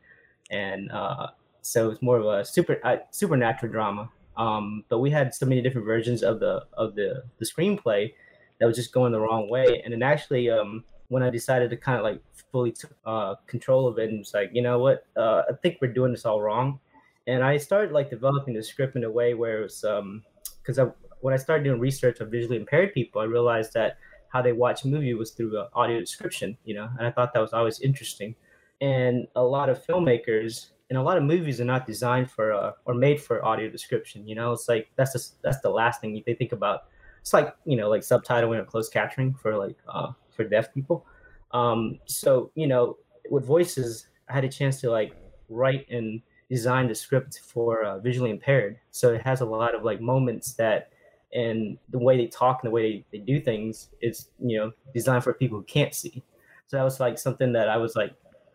[0.50, 1.28] and uh,
[1.62, 4.10] so it's more of a super uh, supernatural drama.
[4.36, 8.12] Um, but we had so many different versions of the of the the screenplay
[8.60, 9.80] that was just going the wrong way.
[9.84, 13.88] And then actually, um, when I decided to kind of like fully took uh, control
[13.88, 16.40] of it and was like, you know what, uh, I think we're doing this all
[16.40, 16.78] wrong.
[17.26, 20.22] And I started like developing the script in a way where it was um,
[20.62, 20.86] because I,
[21.20, 24.84] when I started doing research of visually impaired people, I realized that how they watch
[24.84, 28.34] movie was through uh, audio description, you know, and I thought that was always interesting.
[28.80, 32.72] And a lot of filmmakers and a lot of movies are not designed for uh,
[32.84, 34.26] or made for audio description.
[34.26, 36.84] You know, it's like that's just that's the last thing they think about.
[37.20, 41.06] It's like you know, like subtitling or closed captioning for like uh, for deaf people.
[41.52, 42.96] Um, so you know,
[43.30, 45.14] with voices, I had a chance to like
[45.48, 48.78] write and design the script for uh, visually impaired.
[48.90, 50.90] So it has a lot of like moments that,
[51.32, 54.72] and the way they talk and the way they, they do things is you know
[54.94, 56.22] designed for people who can't see.
[56.66, 58.14] So that was like something that I was like,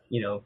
[0.10, 0.43] you know,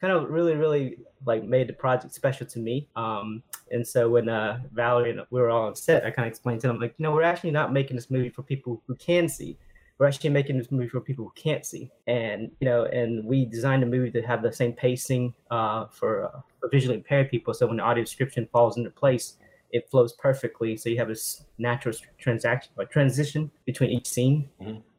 [0.00, 2.88] kind of really really like made the project special to me.
[2.96, 6.30] Um, and so when uh, Valerie and we were all on set, I kind of
[6.30, 8.94] explained to them like, you know, we're actually not making this movie for people who
[8.96, 9.58] can see.
[9.98, 13.46] We're actually making this movie for people who can't see, and you know, and we
[13.46, 17.54] designed the movie to have the same pacing uh, for, uh, for visually impaired people.
[17.54, 19.38] So when the audio description falls into place,
[19.70, 20.76] it flows perfectly.
[20.76, 24.50] So you have this natural transaction or transition between each scene,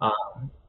[0.02, 0.10] uh,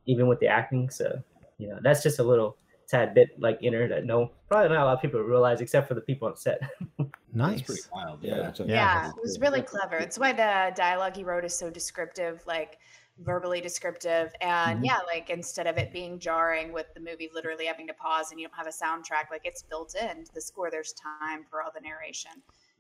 [0.05, 0.91] even with the acting.
[0.91, 1.23] So
[1.57, 2.59] you know, that's just a little
[2.89, 5.95] tad bit like inner that no, probably not a lot of people realize, except for
[5.95, 6.61] the people on set.
[7.39, 7.63] Nice.
[7.63, 8.23] pretty wild.
[8.23, 8.53] Yeah.
[8.67, 9.97] Yeah, it was really clever.
[9.97, 12.79] It's why the dialogue he wrote is so descriptive, like
[13.21, 14.33] verbally descriptive.
[14.41, 14.87] And Mhm.
[14.87, 18.41] yeah, like instead of it being jarring with the movie literally having to pause and
[18.41, 20.71] you don't have a soundtrack, like it's built into the score.
[20.71, 22.31] There's time for all the narration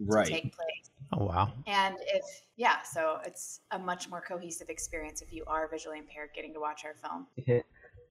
[0.00, 0.26] Right.
[0.26, 0.90] to take place.
[1.12, 1.52] Oh wow.
[1.66, 2.24] And if
[2.56, 6.60] yeah, so it's a much more cohesive experience if you are visually impaired getting to
[6.60, 7.26] watch our film.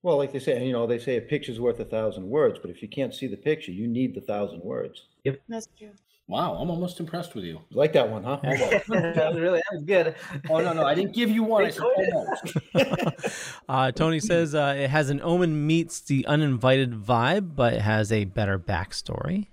[0.02, 2.70] Well, like they say, you know, they say a picture's worth a thousand words, but
[2.70, 5.06] if you can't see the picture, you need the thousand words.
[5.24, 5.40] Yep.
[5.48, 5.90] That's true.
[6.28, 7.62] Wow, I'm almost impressed with you.
[7.70, 8.38] Like that one, huh?
[8.42, 10.14] that was really that was good.
[10.50, 11.64] Oh no, no, I didn't give you one.
[11.64, 12.56] I said almost.
[13.68, 18.10] Uh, Tony says uh, it has an Omen meets the uninvited vibe, but it has
[18.12, 19.48] a better backstory.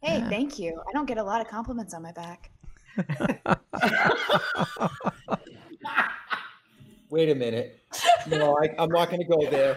[0.00, 0.80] Hey, thank you.
[0.88, 2.50] I don't get a lot of compliments on my back.
[7.08, 7.78] Wait a minute.
[8.26, 9.76] No, I, I'm not going to go there.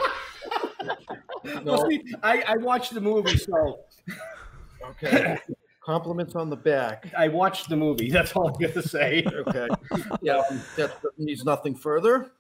[1.64, 3.82] Well, see, I, I watched the movie, so
[4.90, 5.38] Okay.
[5.86, 7.14] Compliments on the back.
[7.16, 8.10] I watched the movie.
[8.10, 9.24] That's all I'm gonna say.
[9.32, 9.68] Okay.
[10.22, 10.42] Yeah,
[10.78, 12.32] that needs nothing further.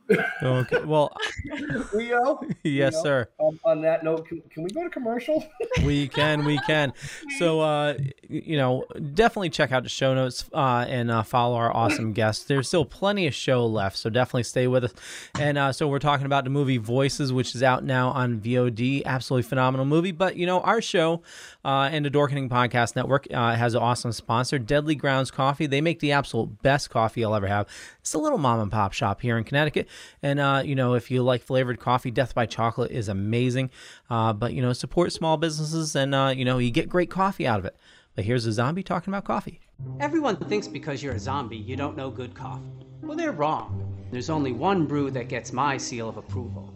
[0.44, 0.84] Okay.
[0.84, 1.16] Well,
[1.94, 2.42] Leo.
[2.64, 3.30] Yes, Leo, sir.
[3.40, 5.46] Um, on that note, can, can we go to commercial?
[5.84, 6.94] we can, we can.
[7.38, 7.96] So, uh,
[8.28, 12.46] you know, definitely check out the show notes uh, and uh, follow our awesome guests.
[12.46, 14.94] There's still plenty of show left, so definitely stay with us.
[15.40, 19.04] And uh, so we're talking about the movie Voices, which is out now on VOD.
[19.06, 20.12] Absolutely phenomenal movie.
[20.12, 21.22] But you know, our show
[21.64, 25.66] uh, and the Dorkening Podcast Network uh, has an awesome sponsor, Deadly Grounds Coffee.
[25.68, 27.68] They make the absolute best coffee you'll ever have.
[28.00, 29.88] It's a little mom and pop shop here in Connecticut,
[30.22, 33.70] and uh, you know, if you like flavored coffee, Death by Chocolate is amazing.
[34.10, 37.48] Uh, but you know, support small businesses, and uh, you know, you get great coffee
[37.48, 37.76] out of it.
[38.16, 39.60] But here's a zombie talking about coffee.
[40.00, 42.64] Everyone thinks because you're a zombie, you don't know good coffee.
[43.02, 43.82] Well, they're wrong.
[44.12, 46.74] There's only one brew that gets my seal of approval.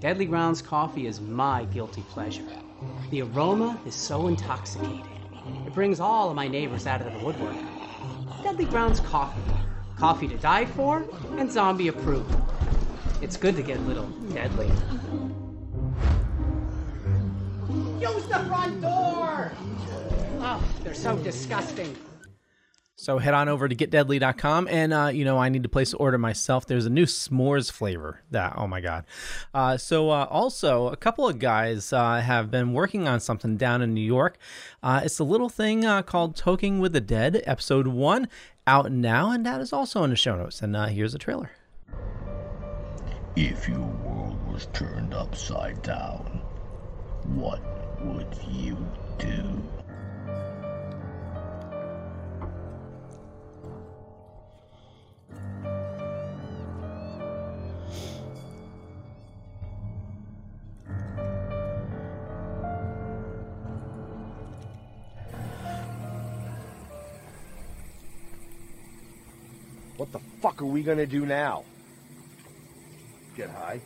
[0.00, 2.44] Deadly Grounds coffee is my guilty pleasure.
[3.10, 5.08] The aroma is so intoxicating.
[5.66, 7.56] It brings all of my neighbors out of the woodwork.
[8.42, 9.40] Deadly Grounds coffee.
[9.96, 11.04] Coffee to die for
[11.38, 12.34] and zombie approved.
[13.22, 14.66] It's good to get a little deadly.
[17.98, 19.52] Use the front door!
[20.40, 21.96] Oh, they're so disgusting.
[22.98, 25.98] So head on over to getdeadly.com and uh, you know I need to place an
[26.00, 26.64] order myself.
[26.64, 29.04] There's a new s'mores flavor that oh my god.
[29.52, 33.82] Uh, so uh, also a couple of guys uh, have been working on something down
[33.82, 34.38] in New York.
[34.82, 38.28] Uh, it's a little thing uh, called Toking with the Dead, episode one,
[38.66, 40.62] out now, and that is also in the show notes.
[40.62, 41.50] And here's a trailer.
[43.36, 46.40] If your world was turned upside down,
[47.24, 47.60] what
[48.00, 48.78] would you
[49.18, 49.62] do?
[69.96, 71.64] What the fuck are we gonna do now?
[73.34, 73.80] Get high?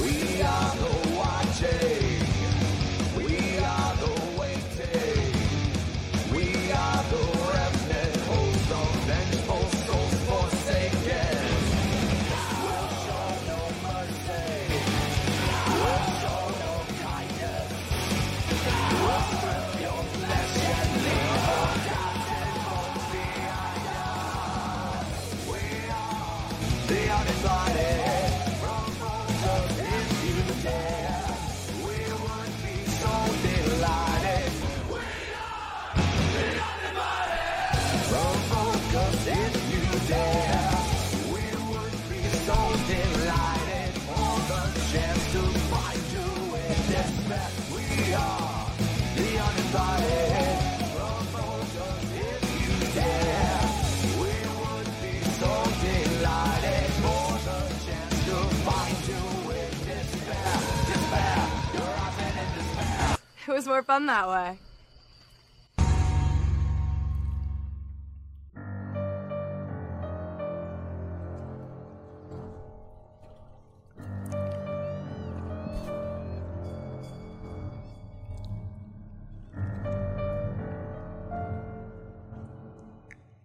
[0.00, 0.95] We are
[63.56, 64.58] was more fun that way.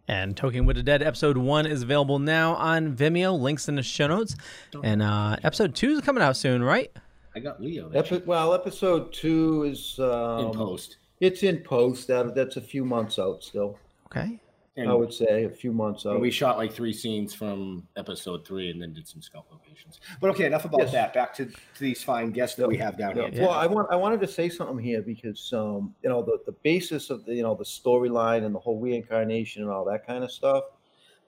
[0.09, 3.39] And Toking with the Dead episode one is available now on Vimeo.
[3.39, 4.35] Links in the show notes.
[4.83, 6.91] And uh, episode two is coming out soon, right?
[7.35, 7.89] I got Leo.
[7.91, 10.97] Epi- well, episode two is um, In post.
[11.19, 12.07] It's in post.
[12.07, 13.77] That that's a few months out still.
[14.07, 14.39] Okay.
[14.77, 16.19] I would say a few months out.
[16.19, 19.99] We shot like three scenes from episode three, and then did some scout locations.
[20.19, 20.91] But okay, enough about Yes.
[20.93, 21.13] that.
[21.13, 23.29] Back to, to these fine guests that we have down Yeah.
[23.29, 23.41] here.
[23.43, 26.53] Well, I want I wanted to say something here because um, you know the, the
[26.63, 30.23] basis of the you know the storyline and the whole reincarnation and all that kind
[30.23, 30.63] of stuff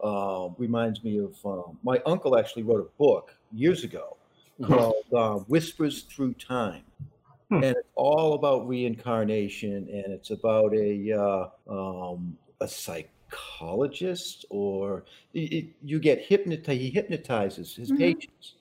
[0.04, 4.18] um, reminds me of um, my uncle actually wrote a book years ago.
[4.66, 6.84] called uh, Whispers Through Time.
[7.52, 15.50] And it's all about reincarnation, and it's about a uh, um, a psychologist, or y-
[15.52, 16.80] y- you get hypnotized.
[16.82, 17.98] He hypnotizes his Mhm.
[17.98, 18.56] patients,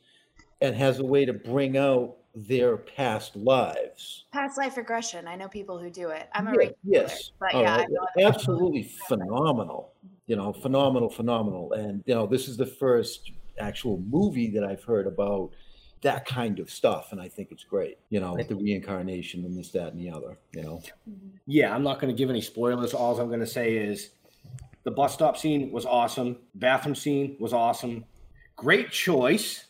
[0.61, 4.25] and has a way to bring out their past lives.
[4.33, 5.27] Past life regression.
[5.27, 6.29] I know people who do it.
[6.35, 9.95] I'm a Yeah, yes, but Uh, yeah, I know absolutely phenomenal.
[10.27, 11.73] You know, phenomenal, phenomenal.
[11.73, 15.51] And you know, this is the first actual movie that I've heard about
[16.03, 17.99] that kind of stuff, and I think it's great.
[18.11, 20.39] You know, the reincarnation and this, that, and the other.
[20.53, 21.37] You know, mm-hmm.
[21.47, 22.93] Yeah, I'm not going to give any spoilers.
[22.93, 24.11] All I'm going to say is
[24.85, 26.39] the bus stop scene was awesome.
[26.55, 28.05] Bathroom scene was awesome.
[28.57, 29.67] Great choice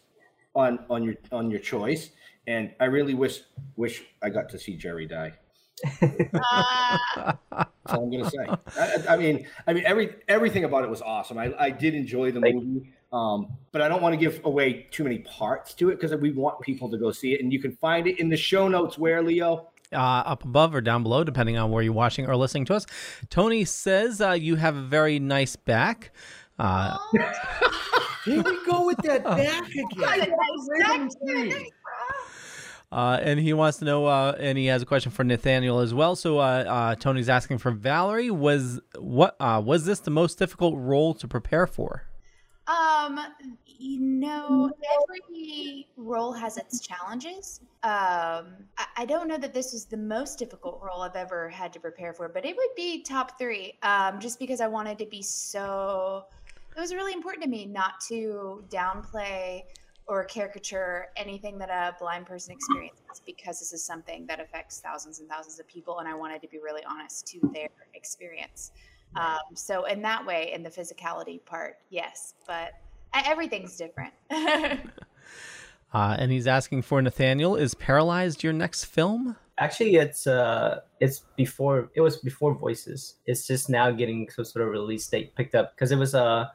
[0.55, 2.11] on on your on your choice,
[2.47, 3.41] and I really wish
[3.76, 5.35] wish I got to see Jerry die.
[6.01, 8.47] That's all I'm gonna say.
[8.78, 11.39] I, I mean, I mean, every everything about it was awesome.
[11.39, 15.05] I, I did enjoy the movie, um, but I don't want to give away too
[15.05, 17.73] many parts to it because we want people to go see it, and you can
[17.77, 18.99] find it in the show notes.
[18.99, 19.69] Where Leo?
[19.93, 22.87] uh, up above or down below, depending on where you're watching or listening to us.
[23.31, 26.13] Tony says uh, you have a very nice back.
[26.59, 26.97] Uh,
[28.25, 30.33] here we go with that back again.
[32.93, 35.93] uh, and he wants to know, uh, and he has a question for Nathaniel as
[35.95, 36.17] well.
[36.17, 38.31] So uh, uh, Tony's asking for Valerie.
[38.31, 42.07] Was what uh, was this the most difficult role to prepare for?
[43.03, 43.19] Um,
[43.67, 44.71] you know,
[45.03, 47.61] every role has its challenges.
[47.83, 51.73] Um, I, I don't know that this was the most difficult role I've ever had
[51.73, 53.75] to prepare for, but it would be top three.
[53.83, 56.25] Um, just because I wanted to be so.
[56.77, 59.63] It was really important to me not to downplay
[60.07, 65.21] or caricature anything that a blind person experiences because this is something that affects thousands
[65.21, 68.73] and thousands of people, and I wanted to be really honest to their experience.
[69.17, 72.73] Um, so in that way, in the physicality part, yes, but
[73.15, 74.13] everything's different.
[75.93, 77.57] Uh, and he's asking for Nathaniel.
[77.57, 79.37] Is Paralyzed your next film?
[79.59, 83.17] Actually, it's uh, it's before it was before Voices.
[83.27, 86.47] It's just now getting some sort of release date picked up because it was uh,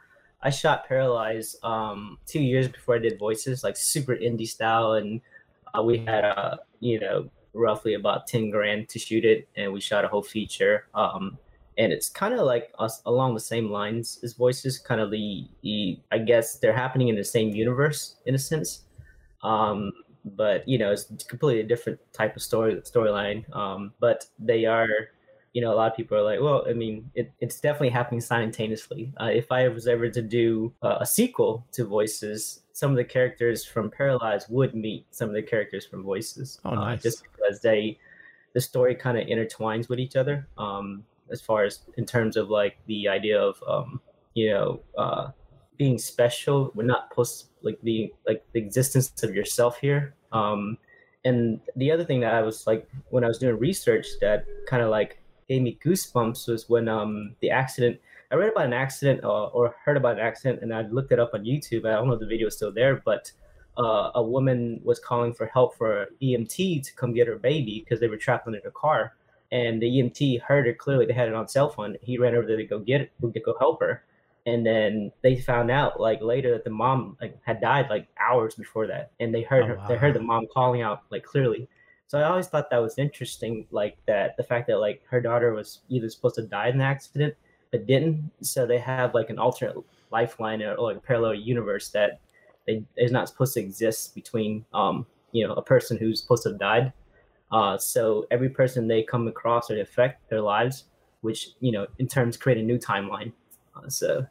[0.42, 5.22] I shot Paralyzed um two years before I did Voices, like super indie style, and
[5.78, 9.80] uh, we had uh, you know, roughly about ten grand to shoot it, and we
[9.80, 10.88] shot a whole feature.
[10.96, 11.38] Um,
[11.78, 15.48] and it's kind of like us along the same lines as Voices, kind of the,
[15.62, 18.82] the I guess they're happening in the same universe in a sense.
[19.44, 19.92] Um,
[20.36, 23.44] but you know it's completely a different type of story storyline.
[23.56, 24.90] Um, but they are
[25.54, 28.22] you know a lot of people are like well i mean it, it's definitely happening
[28.22, 29.12] simultaneously.
[29.20, 33.04] Uh, if i was ever to do uh, a sequel to voices some of the
[33.04, 37.02] characters from paralyzed would meet some of the characters from voices Oh, uh, nice.
[37.02, 37.98] just because they
[38.54, 40.48] the story kind of intertwines with each other.
[40.58, 44.02] Um, as far as in terms of like the idea of um,
[44.34, 45.30] you know uh,
[45.78, 50.16] being special we're not post like the like the existence of yourself here.
[50.32, 50.78] Um
[51.28, 54.82] and the other thing that i was like when i was doing research that kind
[54.82, 55.20] of like
[55.50, 58.00] gave me goosebumps was when um the accident
[58.32, 61.20] i read about an accident uh, or heard about an accident and i looked it
[61.20, 61.86] up on youtube.
[61.86, 63.32] I don't know if the video is still there but
[63.78, 68.00] uh, a woman was calling for help for emt to come get her baby because
[68.00, 69.14] they were trapped under the car
[69.52, 72.46] and the emt heard her clearly they had it on cell phone he ran over
[72.46, 74.04] there to go get it to go help her.
[74.46, 78.56] And then they found out like later that the mom like had died like hours
[78.56, 79.12] before that.
[79.20, 81.68] And they heard Oh, her they heard the mom calling out like clearly.
[82.08, 85.54] So i always thought that was interesting like that the fact that like her daughter
[85.54, 87.36] was either supposed to die in the accident
[87.72, 88.32] but didn't.
[88.42, 89.78] So they have like an alternate
[90.12, 92.22] lifeline or, or like a parallel universe that
[92.66, 96.50] they, is not supposed to exist between um you know a person who's supposed to
[96.50, 96.94] have died
[97.52, 100.86] uh so every person they come across or affect their lives
[101.22, 103.32] which you know in terms create a new timeline
[103.76, 104.26] uh, so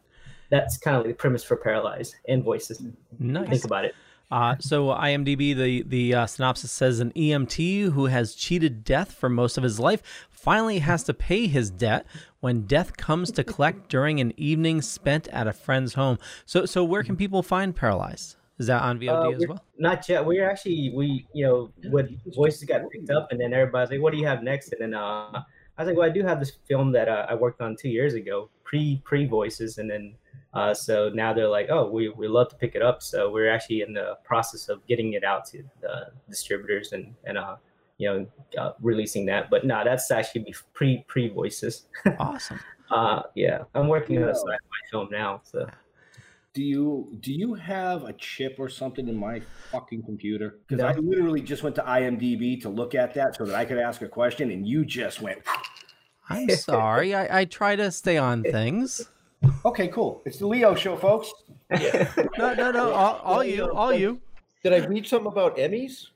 [0.51, 2.83] that's kind of like the premise for Paralyzed and Voices.
[3.19, 3.49] Nice.
[3.49, 3.95] Think about it.
[4.29, 9.29] Uh, so IMDb, the the uh, synopsis says an EMT who has cheated death for
[9.29, 12.07] most of his life finally has to pay his debt
[12.41, 16.19] when death comes to collect during an evening spent at a friend's home.
[16.45, 18.36] So so where can people find Paralyzed?
[18.59, 19.64] Is that on VOD Uh, as well?
[19.78, 20.24] Not yet.
[20.24, 24.12] We're actually we you know when Voices got picked up, and then everybody's like, "What
[24.12, 25.42] do you have next?" And then uh,
[25.76, 27.90] I was like, "Well, I do have this film that uh, I worked on two
[27.90, 30.14] years ago, pre pre Voices," and then
[30.54, 33.50] uh, so now they're like, "Oh, we we love to pick it up." So we're
[33.50, 37.57] actually in the process of getting it out to the distributors and and uh
[37.98, 38.26] you know
[38.59, 39.50] uh, releasing that.
[39.50, 41.88] But no, that's actually pre pre Voices.
[42.18, 42.59] awesome.
[42.90, 44.30] Uh, yeah, I'm working on Yeah.
[44.30, 45.66] a sci-fi film now, so.
[46.57, 50.61] Do you do you have a chip or something in my fucking computer?
[50.66, 50.88] Because No.
[50.88, 54.00] I literally just went to IMDb to look at that so that I could ask
[54.00, 55.40] a question, and you just went.
[56.30, 57.14] I'm sorry.
[57.14, 59.07] I, I try to stay on things.
[59.66, 60.22] Okay, cool.
[60.24, 61.30] It's the Leo show, folks.
[62.38, 62.90] No, no, no.
[62.90, 64.18] All, all you, all you.
[64.62, 66.07] Did I read something about Emmys?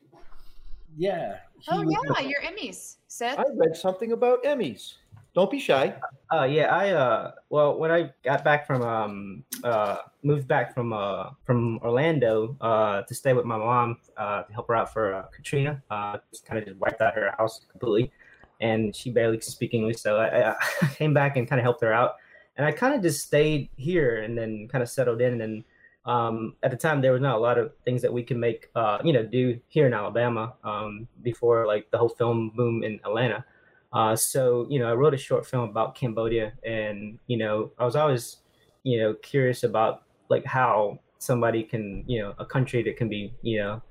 [0.97, 1.36] Yeah.
[1.68, 3.38] oh yeah, your Emmys, Seth.
[3.38, 4.95] I read something about Emmys.
[5.35, 5.95] Don't be shy.
[6.33, 10.93] Uh yeah, I uh well when I got back from um uh moved back from
[10.93, 15.14] uh from Orlando uh to stay with my mom uh to help her out for
[15.14, 18.12] uh, Katrina uh just kind of just wiped out her house completely
[18.61, 20.57] and she barely could speak English so I, I
[20.95, 22.16] came back and kind of helped her out
[22.57, 25.64] and I kind of just stayed here and then kind of settled in and
[26.07, 28.70] um, at the time there was not a lot of things that we can make,
[28.74, 32.99] uh, you know, do here in Alabama um, before like the whole film boom in
[33.05, 33.45] Atlanta.
[33.93, 37.84] Uh, so you know, I wrote a short film about Cambodia, and you know, I
[37.84, 38.38] was always,
[38.84, 43.34] you know, curious about like how somebody can, you know, a country that can be,
[43.43, 43.82] you know,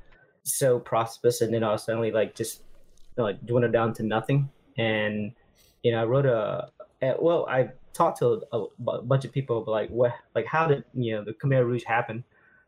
[0.43, 4.49] so prosperous and then all suddenly like just you know, like dwindle down to nothing.
[4.77, 5.33] And
[5.83, 6.69] you know, I wrote a
[7.19, 11.15] well, I talked to a, a bunch of people like what, like how did you
[11.15, 12.23] know the Khmer Rouge happen?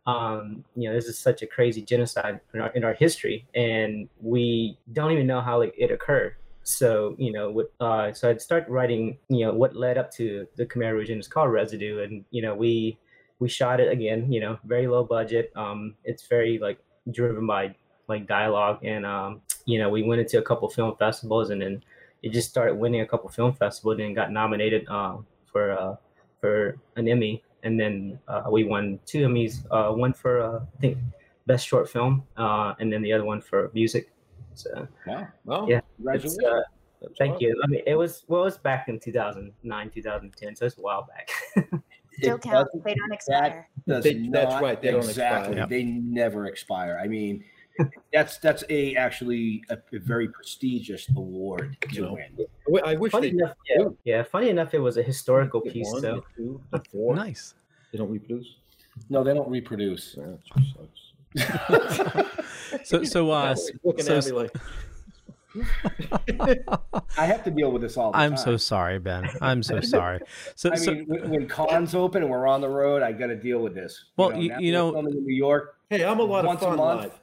[0.08, 4.10] Um, you know, this is such a crazy genocide in our, in our history, and
[4.20, 6.36] we don't even know how like it occurred.
[6.64, 10.48] So you know, with, uh, so I'd start writing, you know, what led up to
[10.56, 13.00] the Khmer Rouge, it's called Residue, and you know, we
[13.40, 15.52] we shot it again, you know, very low budget.
[15.56, 16.78] Um, it's very like
[17.10, 17.76] driven by
[18.08, 21.84] like dialogue, and um, you know, we went into a couple film festivals, and then
[22.22, 25.96] it just started winning a couple film festivals, and got nominated um, for uh,
[26.40, 30.80] for an Emmy, and then uh, we won two Emmys, uh, one for uh, I
[30.80, 30.98] think
[31.48, 34.12] best short film, uh, and then the other one for music.
[34.54, 36.44] So wow, well, yeah, congratulations.
[36.44, 36.62] uh,
[37.18, 37.42] thank awesome.
[37.48, 37.62] you.
[37.64, 41.08] I mean, it was well, it was back in 2009, 2010, so it's a while
[41.08, 41.30] back.
[42.14, 42.68] Still count.
[42.84, 43.68] They don't expire.
[43.88, 45.54] Does They- that's right, they don't exactly.
[45.54, 45.68] expire.
[45.68, 47.00] They never expire.
[47.02, 47.44] I mean,
[48.14, 52.18] that's that's a actually a, a very prestigious award to
[52.68, 52.82] win.
[52.84, 56.24] I wish funny enough, yeah, yeah, funny enough, it was a historical piece one, though.
[56.36, 57.16] two, four.
[57.16, 57.56] Nice.
[57.92, 58.56] They don't reproduce.
[59.10, 60.18] No, they don't reproduce.
[62.84, 64.52] So so uh Looking so at me like
[67.18, 68.32] I have to deal with this all the time.
[68.34, 69.30] I'm so sorry, Ben.
[69.42, 70.20] I'm so sorry.
[70.56, 73.28] So I so mean, when, when cons open and we're on the road, I got
[73.28, 74.06] to deal with this.
[74.18, 75.76] Well, you- that you we're know- filming in New York.
[75.90, 77.02] Hey, I'm a lot of fun a month.
[77.02, 77.20] live.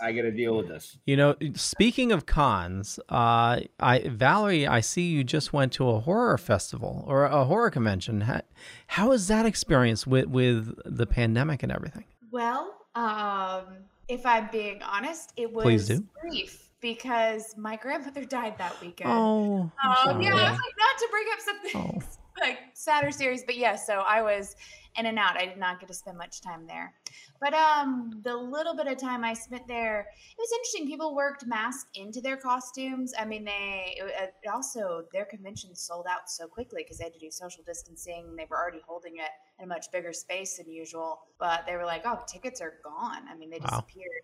[0.00, 0.98] I got to deal with this.
[1.06, 6.00] You know, speaking of cons, uh, I Valerie, I see you just went to a
[6.00, 8.22] horror festival or a horror convention.
[8.22, 8.42] How,
[8.88, 12.04] how was that experience with with the pandemic and everything?
[12.30, 13.64] Well, um,
[14.08, 16.04] if I'm being honest, it was Please do.
[16.20, 19.10] brief because my grandmother died that weekend.
[19.10, 22.02] Oh, Um, yeah, I was like, not to bring up something
[22.40, 23.86] like sadder series, but yes.
[23.86, 24.56] so I was
[24.96, 25.36] in and out.
[25.36, 26.94] I did not get to spend much time there.
[27.40, 30.86] But um, the little bit of time I spent there, it was interesting.
[30.86, 33.12] People worked masks into their costumes.
[33.18, 37.12] I mean, they it, it also their convention sold out so quickly because they had
[37.14, 38.34] to do social distancing.
[38.36, 41.84] They were already holding it in a much bigger space than usual, but they were
[41.84, 43.68] like, "Oh, tickets are gone." I mean, they Wow.
[43.68, 44.22] disappeared.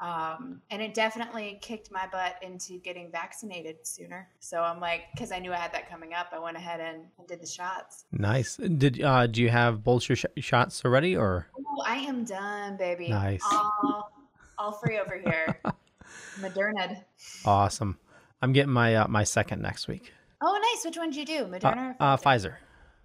[0.00, 4.28] Um, and it definitely kicked my butt into getting vaccinated sooner.
[4.40, 7.04] So I'm like, because I knew I had that coming up, I went ahead and,
[7.18, 8.04] and did the shots.
[8.12, 8.56] Nice.
[8.56, 12.76] Did uh, do you have both your sh- shots already, or Oh, I am done,
[12.76, 13.08] baby.
[13.08, 13.42] Nice.
[13.50, 14.12] All,
[14.58, 15.60] all free over here.
[16.40, 17.04] Moderna.
[17.44, 17.98] awesome?
[18.42, 20.12] I'm getting my uh, my second next week.
[20.40, 20.84] Oh, nice.
[20.84, 21.44] Which one did you do?
[21.44, 21.90] Uh, Moderna.
[21.90, 22.22] or uh, Pfizer?
[22.22, 22.54] Pfizer.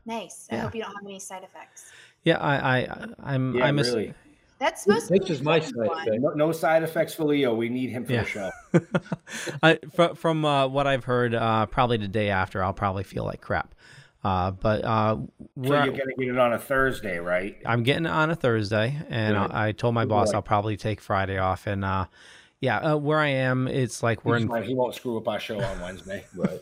[0.06, 0.48] Nice.
[0.52, 0.62] I yeah.
[0.64, 1.92] hope you don't have any side effects.
[2.24, 4.14] Yeah, I I I'm Yeah, I'm a, really.
[4.60, 6.02] That's supposed to be This is my side one.
[6.08, 6.22] effect.
[6.22, 7.54] No, no side effects for Leo.
[7.56, 8.24] We need him for Yeah.
[8.24, 8.52] the show.
[9.64, 13.24] I, from from uh, what I've heard, uh, probably the day after, I'll probably feel
[13.24, 13.74] like crap.
[14.22, 15.24] Uh, but uh, So
[15.64, 17.56] you're gonna get it on a Thursday, right?
[17.66, 19.52] I'm getting it on a Thursday, and Good.
[19.56, 20.36] I, I told my boss Good.
[20.36, 21.66] I'll probably take Friday off.
[21.68, 22.06] And uh,
[22.60, 24.50] yeah, uh, where I am, it's like we're He's in.
[24.50, 24.64] fine.
[24.64, 26.26] He won't screw up our show on Wednesday.
[26.36, 26.60] Right.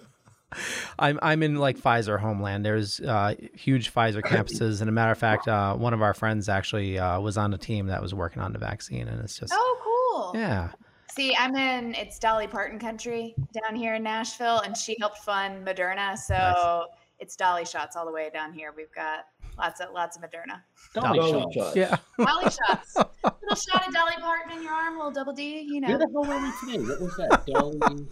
[1.00, 2.66] I'm I'm in like Pfizer homeland.
[2.66, 6.50] There's uh, huge Pfizer campuses, and a matter of fact, uh, one of our friends
[6.50, 9.54] actually uh, was on a team that was working on the vaccine, and it's just
[9.56, 10.40] Oh, cool.
[10.40, 10.70] yeah.
[11.16, 15.66] See, I'm in it's Dolly Parton country down here in Nashville, and she helped fund
[15.68, 16.86] Moderna, so
[17.20, 18.72] it's Dolly shots all the way down here.
[18.76, 19.26] We've got
[19.58, 20.62] lots of lots of Moderna.
[20.94, 21.56] Dolly Dolly shots.
[21.56, 21.76] shots.
[21.76, 21.98] Yeah.
[22.24, 22.96] Dolly shots.
[23.42, 25.62] little shot of Dolly Parton in your arm, little double D.
[25.62, 25.98] You Where know.
[25.98, 26.84] the hell were we today?
[26.88, 27.46] What was that?
[27.48, 28.08] Dolly.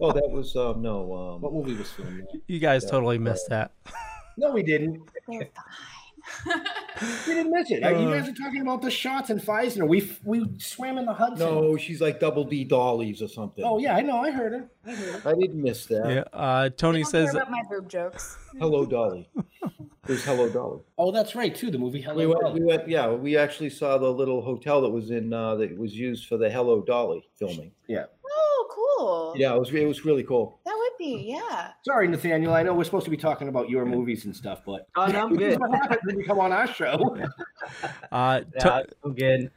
[0.00, 1.12] Oh, that was um, no.
[1.12, 2.26] Um, What movie was filmed?
[2.32, 2.40] there?
[2.46, 3.72] You guys Yeah, totally missed that.
[4.36, 5.02] No, we didn't.
[5.28, 6.62] They're fine.
[7.26, 7.76] We didn't miss it.
[7.76, 7.80] you
[8.10, 9.88] guys are talking about the shots and Pfizer.
[9.88, 11.38] We we swam in the Hudson.
[11.38, 13.64] no, she's like double D dollies or something.
[13.64, 14.18] Oh yeah, I know.
[14.18, 14.70] I heard her.
[14.86, 15.30] I heard her.
[15.30, 16.06] I didn't miss that.
[16.08, 16.38] Yeah.
[16.38, 18.36] Uh, Tony Don't care says about my boob jokes.
[18.58, 19.28] Hello, Dolly.
[20.06, 20.80] There's Hello, Dolly.
[20.96, 21.70] Oh, that's right too.
[21.70, 22.60] The movie Hello We went, Dolly.
[22.60, 22.88] we went.
[22.88, 26.36] Yeah, we actually saw the little hotel that was in uh, that was used for
[26.36, 27.72] the Hello Dolly filming.
[27.86, 28.04] Yeah.
[28.98, 29.34] Cool.
[29.36, 29.70] Yeah, it was.
[29.72, 30.58] It was really cool.
[30.64, 31.70] That would be, yeah.
[31.84, 32.52] Sorry, Nathaniel.
[32.52, 35.26] I know we're supposed to be talking about your movies and stuff, but Oh, no,
[35.26, 35.58] I'm good.
[36.04, 37.16] when you come on our show.
[38.12, 39.50] uh, To- Yeah, I'm good.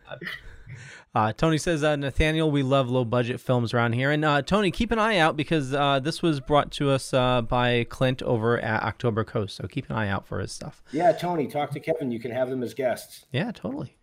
[1.14, 4.12] Uh, Tony says, uh, Nathaniel, we love low budget films around here.
[4.12, 7.42] And uh, Tony, keep an eye out because uh, this was brought to us uh,
[7.42, 9.58] by Clint over at October Coast.
[9.58, 10.82] So keep an eye out for his stuff.
[10.94, 12.12] yeah, Tony, talk to Kevin.
[12.12, 13.26] You can have them as guests.
[13.34, 13.98] Yeah, totally.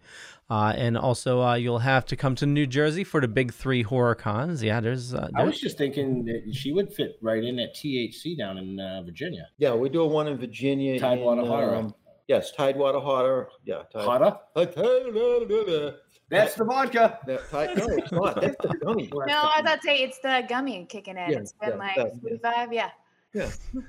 [0.50, 3.82] Uh, and also, uh, you'll have to come to New Jersey for the big three
[3.82, 4.62] horror cons.
[4.62, 5.12] Yeah, there's.
[5.12, 8.80] Uh, I was just thinking that she would fit right in at THC down in
[8.80, 9.48] uh, Virginia.
[9.58, 10.98] Yeah, we do doing one in Virginia.
[10.98, 11.74] Tidewater in, Horror.
[11.74, 11.94] um,
[12.28, 13.48] Yes, Tidewater hotter.
[13.64, 14.36] Yeah, tide, Hotter?
[14.54, 15.94] Hotter?
[16.30, 17.18] That's the vodka.
[17.26, 18.40] That, tide, no, it's not.
[18.40, 19.10] That's the gummy.
[19.12, 21.30] No, I was about to say it's the gummy kicking in.
[21.30, 21.96] Yeah, it's been yeah, like
[22.42, 22.90] that- yeah.
[23.34, 23.50] yeah.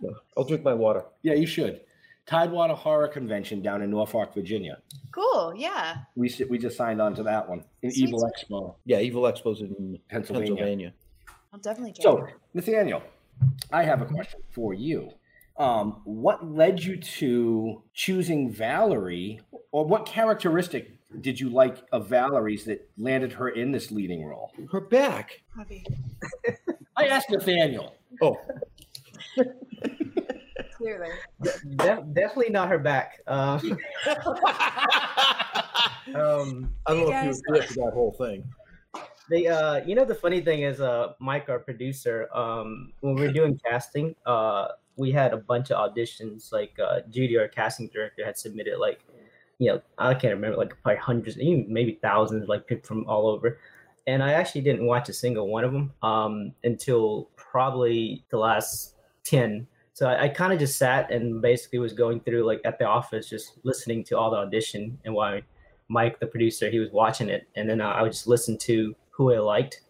[0.00, 0.10] Yeah.
[0.36, 1.04] I'll drink my water.
[1.22, 1.80] Yeah, you should.
[2.26, 4.78] Tidewater Horror Convention down in Norfolk, Virginia.
[5.12, 5.96] Cool, yeah.
[6.16, 7.64] We we just signed on to that one.
[7.82, 8.32] In Sweet, Evil sweet.
[8.50, 8.74] Expo.
[8.84, 10.48] Yeah, Evil Expo's in Pennsylvania.
[10.48, 10.92] Pennsylvania.
[11.52, 12.30] I'll definitely check So, it out.
[12.54, 13.02] Nathaniel,
[13.72, 15.10] I have a question for you.
[15.56, 22.64] Um, what led you to choosing Valerie, or what characteristic did you like of Valerie's
[22.64, 24.50] that landed her in this leading role?
[24.72, 25.42] Her back.
[26.96, 27.94] I asked Nathaniel.
[28.20, 28.36] Oh,
[30.84, 31.08] Clearly.
[31.42, 33.22] De- definitely not her back.
[33.26, 33.58] Um,
[36.14, 38.44] um, I don't know if you agree with that whole thing.
[39.30, 43.22] They, uh, you know, the funny thing is, uh, Mike, our producer, um, when we
[43.22, 46.52] were doing casting, uh, we had a bunch of auditions.
[46.52, 49.06] Like uh, Judy, our casting director, had submitted like,
[49.58, 53.26] you know, I can't remember, like probably hundreds, even maybe thousands, like people from all
[53.26, 53.58] over.
[54.06, 58.96] And I actually didn't watch a single one of them um, until probably the last
[59.24, 59.66] ten.
[59.94, 62.84] So I, I kind of just sat and basically was going through like at the
[62.84, 65.42] office, just listening to all the audition and why
[65.88, 69.32] Mike, the producer, he was watching it, and then I would just listen to who
[69.32, 69.82] I liked,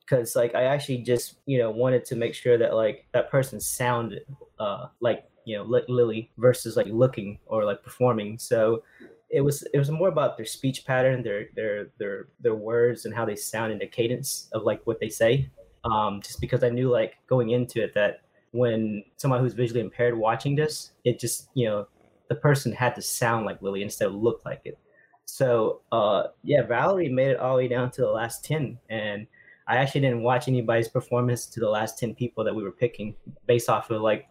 [0.00, 3.60] because like I actually just you know wanted to make sure that like that person
[3.60, 4.24] sounded
[4.58, 8.38] uh like you know Li- Lily versus like looking or like performing.
[8.38, 8.82] So
[9.28, 13.14] it was it was more about their speech pattern, their their their their words and
[13.14, 15.50] how they sound and the cadence of like what they say.
[15.84, 18.22] Um, just because I knew like going into it that
[18.52, 21.86] when someone who's visually impaired watching this, it just you know
[22.28, 24.78] the person had to sound like Lily instead of look like it.
[25.24, 29.26] So uh, yeah, Valerie made it all the way down to the last ten, and
[29.66, 33.14] I actually didn't watch anybody's performance to the last ten people that we were picking
[33.46, 34.26] based off of like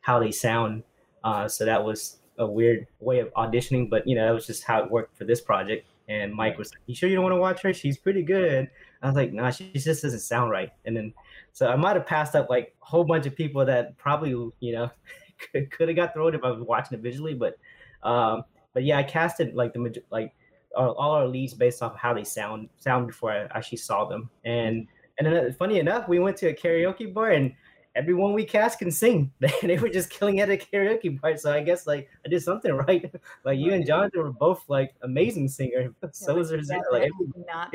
[0.00, 0.82] how they sound.
[1.24, 4.64] Uh, so that was a weird way of auditioning, but you know that was just
[4.64, 5.86] how it worked for this project.
[6.08, 7.72] And Mike was like, "You sure you don't want to watch her?
[7.72, 8.68] She's pretty good."
[9.02, 11.14] I was like, "Nah, she just doesn't sound right." And then
[11.52, 14.30] so I might have passed up like a whole bunch of people that probably
[14.60, 14.90] you know
[15.70, 17.58] could, have got thrown if I was watching it visually, but
[18.02, 18.44] um,
[18.74, 20.34] but yeah, I casted like the like
[20.76, 24.30] all, our leads based off of how they sound sound before I actually saw them.
[24.44, 24.86] And
[25.18, 27.52] and then funny enough, we went to a karaoke bar and
[27.94, 29.30] everyone we cast can sing.
[29.62, 31.36] they were just killing at a karaoke bar.
[31.36, 33.12] So I guess like I did something right.
[33.44, 35.92] like you and Jonathan were both like amazing singers.
[36.12, 36.82] so was Rosita.
[36.90, 37.72] Like everyone- Not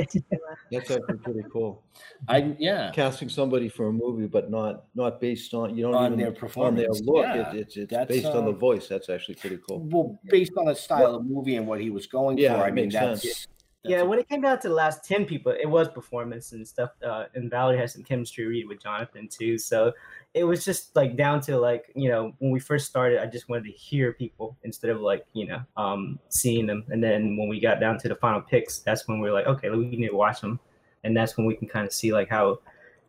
[0.72, 1.84] That's actually pretty cool.
[2.28, 2.92] I yeah.
[2.94, 6.50] Casting somebody for a movie, but not not based on you don't On even their
[6.58, 7.26] on their look.
[7.26, 7.52] yeah.
[7.52, 8.88] It, it's it's That's, based on the uh, voice.
[8.88, 9.80] That's actually pretty cool.
[9.80, 12.68] Well, based on the style of movie and what he was going Yeah, for, I
[12.68, 13.48] mean makes that's sense.
[13.88, 16.92] Yeah, when it came down to the last ten people, it was performance and stuff.
[17.04, 19.58] Uh, and Valerie has some chemistry read with Jonathan too.
[19.58, 19.94] So
[20.34, 23.50] it was just like down to like you know when we first started, I just
[23.50, 26.86] wanted to hear people instead of like you know um, seeing them.
[26.90, 29.48] And then when we got down to the final picks, that's when we were like,
[29.48, 30.60] okay, we need to watch them,
[31.04, 32.60] and that's when we can kind of see like how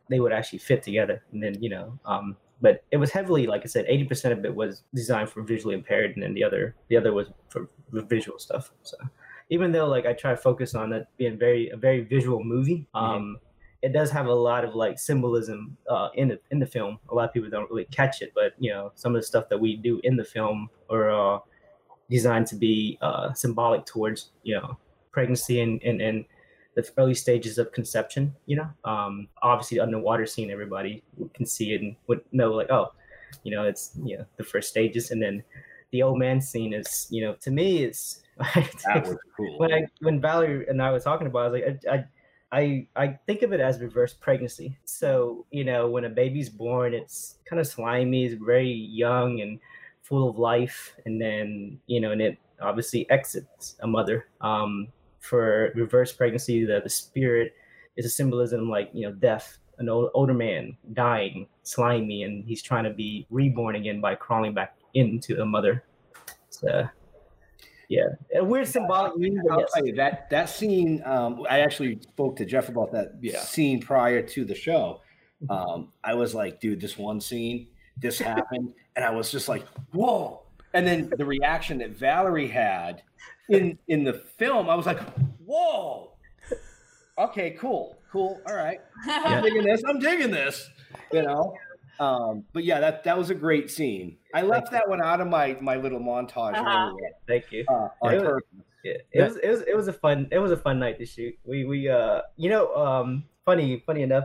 [0.09, 1.23] they would actually fit together.
[1.33, 1.99] And then you know.
[2.05, 5.43] Um, but it was heavily, like I said, eighty percent of it was designed for
[5.43, 8.73] visually impaired, and then the other, the other was for visual stuff.
[8.83, 8.97] So,
[9.51, 12.87] even though like I try to focus on it being very a very visual movie,
[12.95, 13.39] um,
[13.83, 16.99] it does have a lot of like symbolism uh, in the in the film.
[17.11, 19.49] A lot of people don't really catch it, but you know some of the stuff
[19.49, 21.39] that we do in the film are uh,
[22.11, 24.77] designed to be uh, symbolic towards you know
[25.13, 26.25] pregnancy and and and
[26.75, 28.35] the early stages of conception.
[28.47, 31.03] You know, um, obviously the underwater scene, everybody
[31.35, 32.93] can see it and would know like oh,
[33.45, 35.43] you know it's you know the first stages, and then
[35.93, 38.23] the old man scene is you know to me it's
[38.85, 39.59] That was cool.
[39.59, 42.05] when I when Valerie and I was talking about, it, I was like,
[42.53, 44.79] I, I, I, I think of it as reverse pregnancy.
[44.85, 49.59] So you know, when a baby's born, it's kind of slimy, it's very young and
[50.03, 54.29] full of life, and then you know, and it obviously exits a mother.
[54.41, 54.89] Um,
[55.21, 57.55] for reverse pregnancy, the the spirit
[57.97, 59.59] is a symbolism like you know death.
[59.81, 64.53] An old, older man dying, slimy, and he's trying to be reborn again by crawling
[64.53, 65.85] back into a mother.
[66.51, 66.89] So,
[67.89, 69.43] yeah, a weird symbolic meaning.
[69.51, 69.73] I'll yes.
[69.75, 71.03] tell you that that scene.
[71.05, 75.01] Um, I actually spoke to Jeff about that scene prior to the show.
[75.49, 79.65] Um, I was like, dude, this one scene, this happened, and I was just like,
[79.93, 80.43] whoa.
[80.75, 83.03] And then the reaction that Valerie had
[83.49, 85.01] in in the film, I was like,
[85.45, 86.13] whoa.
[87.17, 88.41] Okay, cool, cool.
[88.47, 89.83] All right, I'm digging this.
[89.89, 90.71] I'm digging this.
[91.13, 91.55] You know.
[92.01, 94.19] Um, but yeah, that that was a great scene.
[94.35, 96.55] I left that one out of my my little montage.
[96.55, 96.91] Uh-huh.
[96.93, 97.65] earlier, Thank you.
[97.69, 98.43] uh, on It was-
[98.85, 101.07] Yeah, it was it was it was a fun it was a fun night to
[101.07, 101.35] shoot.
[101.45, 104.25] We we uh you know um funny funny enough,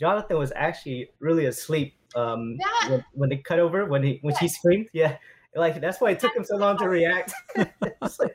[0.00, 2.90] Jonathan was actually really asleep um Yeah.
[2.90, 5.16] when, when they cut over when he when she screamed yeah
[5.54, 7.32] like that's why it took him so long to react.
[8.02, 8.34] It's like,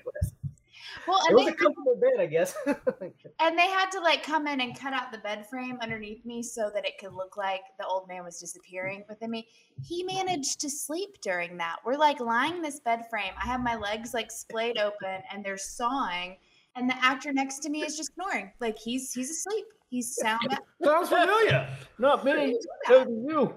[1.08, 2.56] Well, it and was they, a comfortable bed, I guess.
[2.66, 6.44] and they had to like come in and cut out the bed frame underneath me
[6.44, 9.48] so that it could look like the old man was disappearing within me.
[9.82, 11.78] He managed to sleep during that.
[11.86, 13.34] We're like lying this bed frame.
[13.42, 16.38] I have my legs like splayed open and they're sawing,
[16.76, 18.52] and the actor next to me is just snoring.
[18.60, 19.66] Like he's he's asleep.
[19.90, 20.58] He's sound.
[20.84, 21.70] Sounds familiar.
[22.00, 22.60] Not me.
[22.88, 23.56] So do you.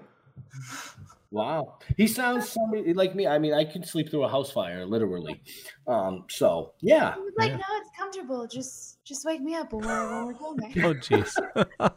[1.31, 3.25] Wow, he sounds somebody like me.
[3.25, 5.41] I mean, I can sleep through a house fire, literally.
[5.87, 8.47] Um, so yeah, He was like, no, it's comfortable.
[8.47, 10.73] Just just wake me up when we're, when we're going.
[10.83, 11.33] Oh, jeez.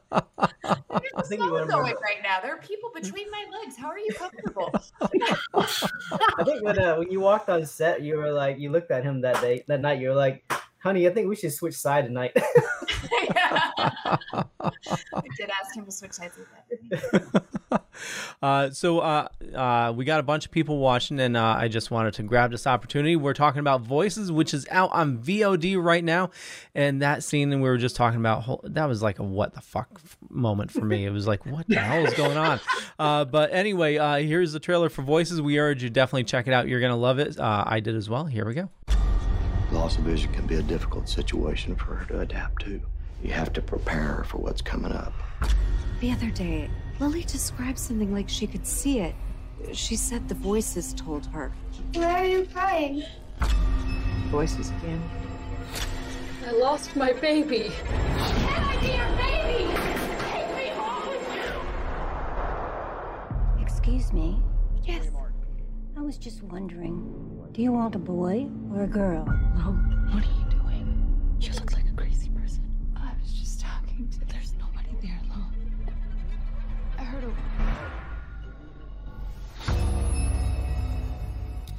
[1.16, 2.41] I think you So want going right now.
[2.41, 3.76] There are people between my legs.
[3.76, 4.72] How are you comfortable?
[5.55, 9.03] I think when uh, when you walked on set, you were like, you looked at
[9.03, 10.01] him that day, that night.
[10.01, 10.45] You were like,
[10.78, 12.37] "Honey, I think we should switch side tonight."
[13.13, 14.19] I
[15.37, 17.43] did ask him to switch sides with that.
[18.43, 21.91] Uh, so uh, uh, we got a bunch of people watching, and uh, I just
[21.91, 23.17] wanted to grab this opportunity.
[23.17, 26.31] We're talking about Voices, which is out on VOD right now,
[26.75, 30.01] and that scene we were just talking about that was like a what the fuck
[30.29, 31.07] moment for me.
[31.07, 32.61] It was like, what the hell is going on?
[32.97, 35.43] Uh, but anyway, uh, here's the trailer for Voices.
[35.43, 36.69] We urge you definitely check it out.
[36.69, 37.39] You're gonna love it.
[37.39, 38.25] Uh, I did as well.
[38.25, 38.69] Here we go.
[39.73, 42.81] Loss of vision can be a difficult situation for her to adapt to.
[43.25, 45.14] You have to prepare her for what's coming up.
[46.01, 46.68] The other day,
[47.01, 49.14] Lily described something like she could see it.
[49.72, 51.51] She said the voices told her.
[51.95, 53.03] Why are you crying?
[54.29, 55.03] Voices again.
[56.47, 57.72] I lost my baby.
[57.89, 59.72] My dear baby!
[60.29, 61.27] Take me home with
[63.57, 63.62] you!
[63.62, 64.39] Excuse me?
[64.83, 65.09] Yes.
[65.97, 69.25] I was just wondering, do you want a boy or a girl?
[69.57, 69.75] Lo,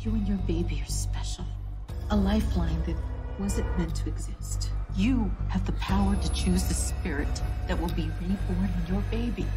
[0.05, 1.45] You and your baby are special.
[2.11, 2.95] A lifeline that
[3.39, 4.69] wasn't meant to exist.
[4.95, 9.47] You have the power to choose the spirit that will be reborn in your baby.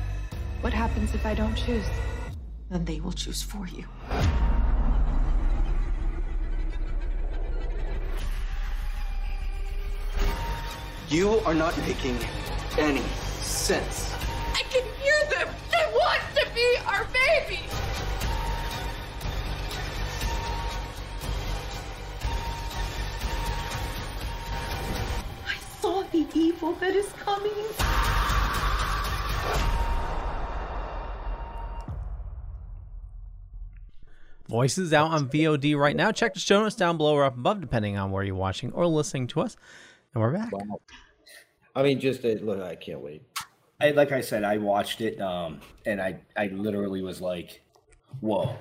[0.63, 1.85] What happens if I don't choose?
[2.71, 3.85] Then they will choose for you.
[11.11, 12.17] You are not making
[12.79, 13.05] any
[13.43, 14.15] sense.
[14.55, 15.55] I can hear them!
[15.71, 17.61] They want to be our baby!
[26.09, 27.53] Saw the evil that is coming.
[34.49, 36.11] Voices out on VOD right now.
[36.11, 38.87] Check the show notes down below or up above, depending on where you're watching or
[38.87, 39.57] listening to us.
[40.15, 40.51] And we're back.
[41.75, 43.23] I mean, just uh, look, I can't wait.
[43.81, 47.63] I, like I said, I watched it, um, and I, I literally was like,
[48.21, 48.57] "Whoa!"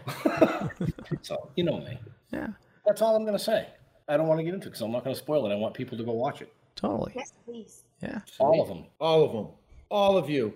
[1.22, 1.98] so you know me.
[2.32, 2.50] Yeah.
[2.86, 3.68] That's all I'm gonna say.
[4.10, 5.54] I don't want to get into it because I'm not gonna spoil it.
[5.54, 6.54] I want people to go watch it.
[6.78, 7.12] Totally.
[7.16, 7.84] Yes, please.
[8.02, 8.20] Yeah.
[8.40, 8.86] All of them.
[9.00, 9.48] All of them.
[9.90, 10.54] All of you.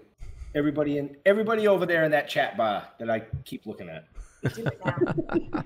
[0.55, 4.05] Everybody in everybody over there in that chat bar that I keep looking at.
[4.53, 5.63] Do it now.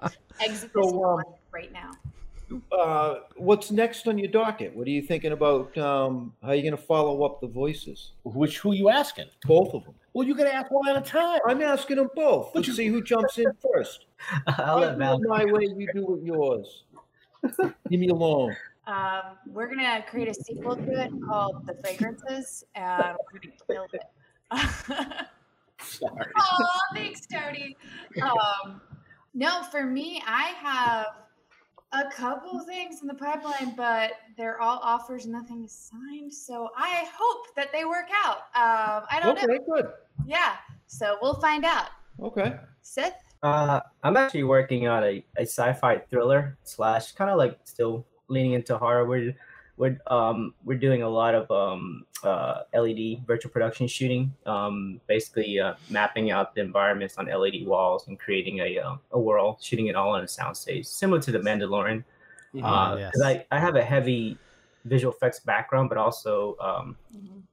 [0.40, 1.22] Exit So, um,
[1.52, 1.90] right now.
[2.72, 4.74] Uh, what's next on your docket?
[4.74, 5.76] What are you thinking about?
[5.76, 8.12] Um, how are you going to follow up the voices?
[8.24, 9.26] Which who you asking?
[9.46, 9.94] Both of them.
[10.14, 11.40] Well, you got to ask one at a time.
[11.46, 12.52] I'm asking them both.
[12.54, 14.06] Let's see who jumps in first.
[14.46, 15.20] I'll I let do Val.
[15.20, 15.68] my way.
[15.76, 16.84] You do it yours.
[17.90, 18.56] Leave me alone.
[18.88, 23.86] Um, we're gonna create a sequel to it called The Fragrances, and we're gonna kill
[23.92, 25.26] it.
[25.82, 26.26] Sorry.
[26.40, 27.76] Oh, thanks, Tony.
[28.20, 28.80] Um,
[29.34, 31.06] no, for me, I have
[31.92, 36.32] a couple things in the pipeline, but they're all offers, nothing is signed.
[36.32, 38.38] So I hope that they work out.
[38.56, 39.58] Um, I don't Okay, know.
[39.72, 39.92] good.
[40.26, 40.56] Yeah,
[40.88, 41.90] so we'll find out.
[42.20, 42.56] Okay.
[42.82, 43.14] Sith?
[43.44, 48.52] Uh, I'm actually working on a, a sci-fi thriller slash kind of like still leaning
[48.52, 49.06] into horror.
[49.06, 49.34] We're
[49.76, 54.34] we're um we're doing a lot of um uh LED virtual production shooting.
[54.46, 59.20] Um, basically uh, mapping out the environments on LED walls and creating a uh, a
[59.20, 62.04] world, shooting it all on a soundstage, similar to the Mandalorian.
[62.54, 62.64] Mhm.
[62.64, 63.12] Uh, Yes.
[63.12, 64.38] 'cause I I have a heavy
[64.84, 66.96] visual effects background, but also um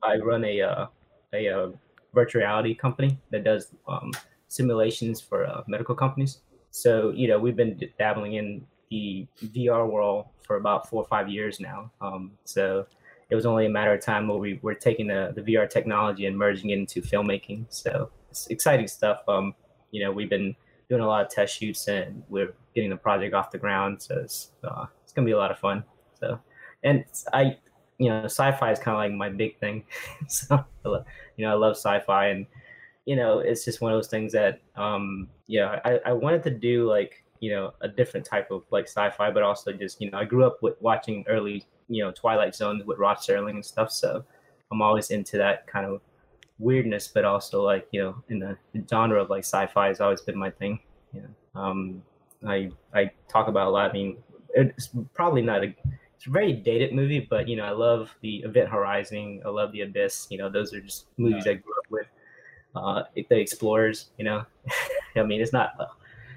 [0.03, 0.87] I run a uh,
[1.33, 1.69] a, uh
[2.13, 4.09] virtual reality company that does um,
[4.47, 6.39] simulations for uh, medical companies.
[6.71, 11.29] So you know we've been dabbling in the VR world for about four or five
[11.29, 11.91] years now.
[12.01, 12.85] Um, so
[13.29, 16.27] it was only a matter of time where we were taking the, the VR technology
[16.27, 17.65] and merging it into filmmaking.
[17.69, 19.21] So it's exciting stuff.
[19.27, 19.55] Um,
[19.91, 20.55] you know we've been
[20.89, 24.01] doing a lot of test shoots and we're getting the project off the ground.
[24.01, 25.83] So it's uh, it's gonna be a lot of fun.
[26.19, 26.39] So
[26.83, 27.57] and I
[27.97, 29.83] you know, sci-fi is kind of like my big thing.
[30.27, 32.45] so, you know, I love sci-fi, and
[33.05, 36.49] you know, it's just one of those things that, um, yeah, I, I wanted to
[36.49, 40.17] do like, you know, a different type of like sci-fi, but also just, you know,
[40.17, 43.91] I grew up with watching early, you know, Twilight Zones with Rod Serling and stuff.
[43.91, 44.25] So
[44.71, 46.01] I'm always into that kind of
[46.57, 50.21] weirdness, but also like, you know, in the, the genre of like sci-fi has always
[50.21, 50.79] been my thing.
[51.13, 51.27] Yeah.
[51.53, 52.01] Um,
[52.47, 53.91] I, I talk about a lot.
[53.91, 54.17] I mean,
[54.55, 55.75] it's probably not a,
[56.15, 59.43] it's a very dated movie, but you know, I love the Event Horizon.
[59.45, 60.29] I love the Abyss.
[60.31, 62.07] You know, those are just movies I grew up with.
[62.75, 64.09] Uh, the Explorers.
[64.17, 64.45] You know,
[65.15, 65.73] I mean, it's not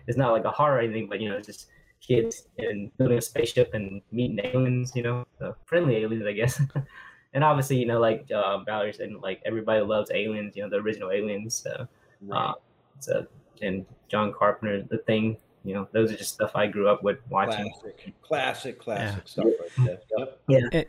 [0.09, 1.69] it's not like a horror or anything, but you know, just
[2.01, 4.93] kids and building a spaceship and meeting aliens.
[4.97, 6.61] You know, uh, friendly aliens, I guess.
[7.35, 10.57] and obviously, you know, like uh, Valerie said, like everybody loves aliens.
[10.57, 11.55] You know, the original aliens.
[11.55, 11.87] So,
[12.33, 12.55] uh,
[12.99, 13.27] so
[13.61, 15.37] and John Carpenter, The Thing.
[15.63, 17.71] You know, those are just stuff I grew up with watching.
[17.73, 19.99] Classic, classic, classic stuff right there.
[20.19, 20.41] Yep.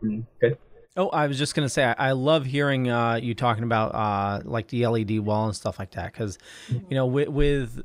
[0.00, 0.20] Yeah.
[0.40, 0.56] Good.
[0.96, 4.40] Oh, I was just gonna say, I, I love hearing uh, you talking about uh,
[4.44, 6.38] like the LED wall and stuff like that, because
[6.68, 7.84] you know, with, with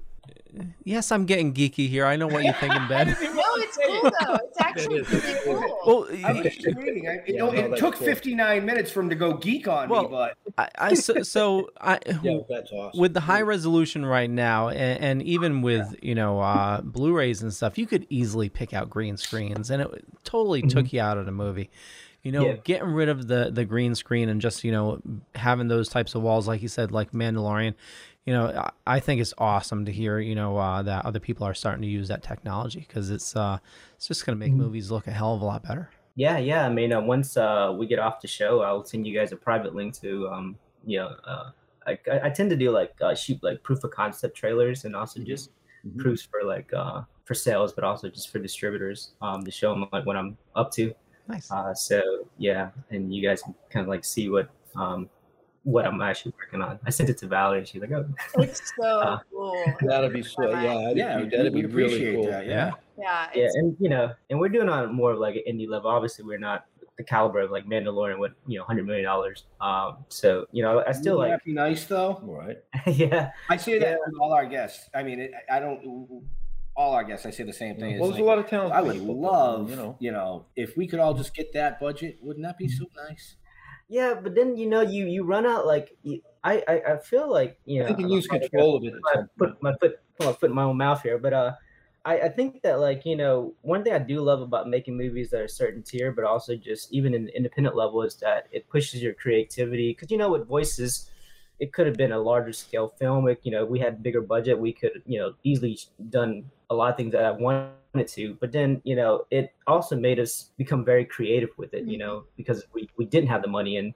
[0.83, 2.05] yes, I'm getting geeky here.
[2.05, 3.07] I know what you're thinking, Ben.
[3.07, 3.15] no,
[3.57, 4.35] it's cool though.
[4.45, 5.79] It's actually pretty cool.
[5.85, 7.07] well, I'm just agreeing.
[7.07, 8.05] I, you know, no, it took cool.
[8.07, 11.99] 59 minutes for him to go geek on me, but I, I so, so I
[12.23, 12.99] Yeah, that's awesome.
[12.99, 17.53] with the high resolution right now, and, and even with you know uh, Blu-rays and
[17.53, 21.25] stuff, you could easily pick out green screens, and it totally took you out of
[21.25, 21.69] the movie.
[22.21, 22.55] You know, Yeah.
[22.65, 24.99] getting rid of the the green screen and just you know
[25.35, 27.75] having those types of walls, like you said, like Mandalorian.
[28.25, 31.53] You know, I, think it's awesome to hear you know uh, that other people are
[31.53, 33.57] starting to use that technology because it's uh
[33.95, 35.89] it's just going to make movies look a hell of a lot better.
[36.15, 36.65] Yeah, yeah.
[36.65, 39.37] I mean, uh, once uh, we get off the show, I'll send you guys a
[39.37, 41.51] private link to, um, you know, uh,
[41.87, 45.21] I, I tend to do like uh, shoot like proof of concept trailers and also
[45.21, 45.51] just
[45.97, 49.85] proofs for like uh, for sales, but also just for distributors um, to show them
[49.91, 50.93] like what I'm up to.
[51.27, 51.49] Nice.
[51.51, 52.01] Uh, so
[52.37, 55.09] yeah, and you guys can kind of like see what um,
[55.63, 56.79] what I'm actually working on.
[56.85, 57.65] I sent it to Valerie.
[57.65, 58.05] She's like, oh,
[58.35, 59.65] It's so cool.
[59.81, 60.49] That'd be so.
[60.49, 62.27] Yeah, yeah, be, that'd be we'd really cool.
[62.27, 62.45] that.
[62.45, 62.71] Yeah.
[62.97, 65.89] Yeah, yeah, and you know, and we're doing on more of like an indie level.
[65.89, 66.65] Obviously, we're not
[66.99, 69.45] the caliber of like Mandalorian with you know hundred million dollars.
[69.61, 72.21] Um, so you know, I still Wouldn't like, that be nice though.
[72.21, 72.57] All right.
[72.85, 74.89] yeah, I say that with all our guests.
[74.93, 76.23] I mean, it, I don't.
[76.75, 77.91] All our guests, I say the same thing.
[77.91, 78.73] It's Well, there's a lot of talent.
[78.73, 79.97] I would love, you know.
[79.99, 82.17] you know, if we could all just get that budget.
[82.21, 83.35] Wouldn't that be so nice?
[83.89, 87.29] Yeah, but then you know you you run out like you, I, I I feel
[87.29, 89.01] like you know I think you I'm lose control of it at
[89.37, 91.55] put my- Put my foot put my foot in my own mouth here, but uh,
[92.05, 95.29] I I think that like you know one thing I do love about making movies
[95.31, 98.69] that are certain tier, but also just even in the independent level is that it
[98.69, 101.11] pushes your creativity because you know with voices.
[101.59, 103.25] It could have been a larger scale film.
[103.25, 104.57] Like, you know, we had bigger budget.
[104.59, 105.77] We could, you know, easily
[106.09, 108.37] done a lot of things that I wanted to.
[108.39, 111.85] But then, you know, it also made us become very creative with it.
[111.85, 113.93] You know, because we, we didn't have the money, and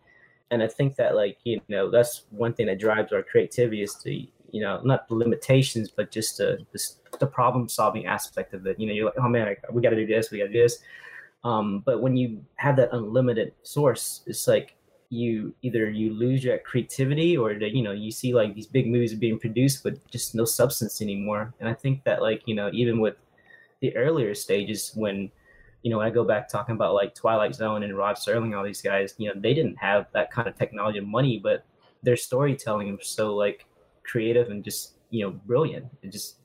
[0.52, 3.96] and I think that like you know that's one thing that drives our creativity is
[3.96, 6.80] to you know not the limitations, but just the the,
[7.20, 8.80] the problem solving aspect of it.
[8.80, 10.62] You know, you're like, oh man, we got to do this, we got to do
[10.62, 10.80] this.
[11.44, 14.76] Um, but when you have that unlimited source, it's like
[15.14, 18.88] you either you lose your creativity or that you know you see like these big
[18.88, 21.54] movies being produced with just no substance anymore.
[21.60, 23.16] And I think that like you know even with
[23.82, 25.30] the earlier stages when
[25.84, 28.64] you know when I go back talking about like Twilight Zone and Rod Serling, all
[28.64, 31.64] these guys, you know they didn't have that kind of technology and money, but
[32.02, 33.66] their storytelling was so like
[34.04, 35.86] creative and just you know brilliant.
[36.02, 36.38] It just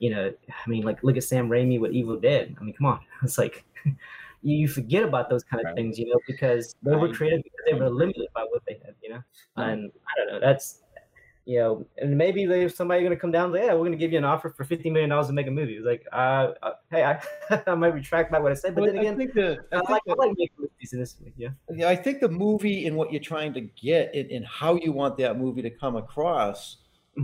[0.00, 2.56] you know I mean like look at Sam Raimi with Evil Dead.
[2.60, 3.64] I mean come on, it's like.
[4.42, 7.14] You you forget about those kind of things, you know, because they were Right.
[7.14, 9.22] creative because they were limited by what they had, you know.
[9.56, 10.40] And I don't know.
[10.40, 10.82] That's
[11.48, 14.10] you know, and maybe there's somebody gonna come down and say, yeah, we're gonna give
[14.10, 15.76] you an offer for fifty million dollars to make a movie.
[15.76, 17.22] It's like, uh, uh hey, I,
[17.68, 19.76] I might retract back what I said, but Well, then I again, think the I
[19.76, 21.50] I, think like, I the- like making movies in this way, yeah.
[21.72, 24.90] Yeah, I think the movie and what you're trying to get and, and how you
[24.92, 26.78] want that movie to come across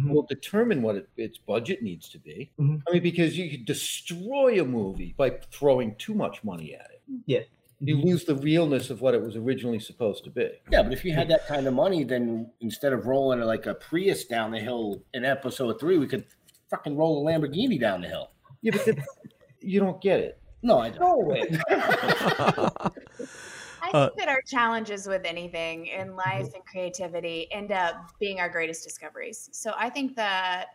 [0.06, 2.50] will determine what it, its budget needs to be.
[2.58, 2.80] Mhm.
[2.88, 6.91] I mean, because you could destroy a movie by throwing too much money at it.
[7.26, 7.40] Yeah.
[7.80, 10.48] You lose the realness of what it was originally supposed to be.
[10.70, 13.74] Yeah, but if you had that kind of money, then instead of rolling like a
[13.74, 16.24] Prius down the hill in episode three, we could
[16.70, 18.30] fucking roll a Lamborghini down the hill.
[18.60, 18.98] Yeah, but
[19.60, 20.38] you don't get it.
[20.62, 21.58] No, I don't.
[23.84, 28.38] I Uh, think that our challenges with anything in life and creativity end up being
[28.38, 29.48] our greatest discoveries.
[29.52, 30.68] So I think that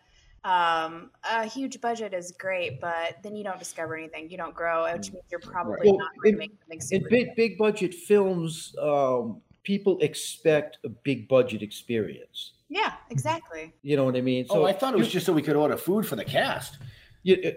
[0.48, 4.30] um, a huge budget is great, but then you don't discover anything.
[4.30, 7.04] You don't grow, which means you're probably Well, not going in- to make something In
[7.04, 7.10] super.
[7.10, 12.54] big big budget films, um, people expect a big budget experience.
[12.70, 13.74] Yeah, exactly.
[13.82, 14.46] You know what I mean?
[14.50, 16.78] oh, I thought it was just so we could order food for the cast.
[17.24, 17.56] you-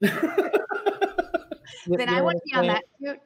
[1.86, 3.20] then I want to be on that shoot.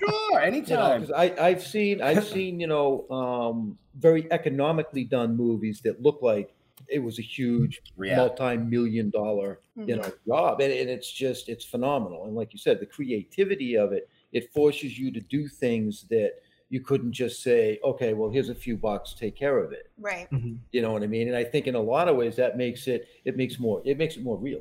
[0.00, 0.68] Sure, anytime.
[0.68, 5.80] You know, 'cause I, I've seen, I've seen, you know, um, very economically done movies
[5.84, 6.54] that look like
[6.88, 8.16] it was a huge Yeah.
[8.16, 10.00] multi-million dollar, you mm-hmm.
[10.02, 12.24] know, job, and, and it's just, it's phenomenal.
[12.24, 16.34] And like you said, the creativity of it, it forces you to do things that
[16.70, 19.90] you couldn't just say, okay, well, here's a few bucks, take care of it.
[19.98, 20.30] Right.
[20.30, 20.56] Mm-hmm.
[20.72, 21.28] You know what I mean?
[21.28, 23.96] And I think in a lot of ways that makes it, it makes more, it
[23.96, 24.60] makes it more real.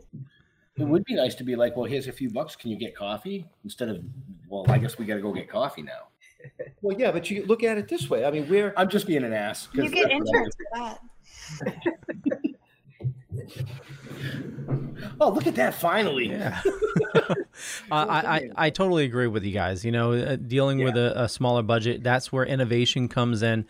[0.79, 2.55] It would be nice to be like, well, here's a few bucks.
[2.55, 3.47] Can you get coffee?
[3.63, 4.03] Instead of,
[4.47, 6.09] well, I guess we got to go get coffee now.
[6.83, 8.23] Well, yeah, but you look at it this way.
[8.23, 8.75] I mean, we're.
[8.77, 10.99] I'm just being an ass You get that's what I insurance for that.
[15.19, 15.73] Oh, look at that!
[15.75, 16.61] Finally, yeah.
[17.91, 19.83] Uh, I, I I totally agree with you guys.
[19.83, 23.65] You know, uh, dealing with a, a smaller budget, that's where innovation comes in.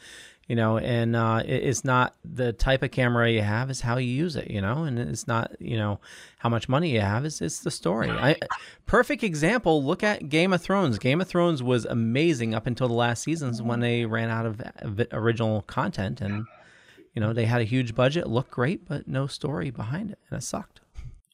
[0.47, 3.97] You know, and uh, it, it's not the type of camera you have; it's how
[3.97, 4.49] you use it.
[4.49, 5.99] You know, and it's not you know
[6.39, 8.09] how much money you have; it's it's the story.
[8.09, 8.35] I,
[8.85, 9.83] perfect example.
[9.83, 10.97] Look at Game of Thrones.
[10.99, 14.61] Game of Thrones was amazing up until the last seasons when they ran out of
[14.79, 16.45] of original content, and
[17.17, 20.37] you know they had a huge budget, looked great, but no story behind it, and
[20.37, 20.81] it sucked.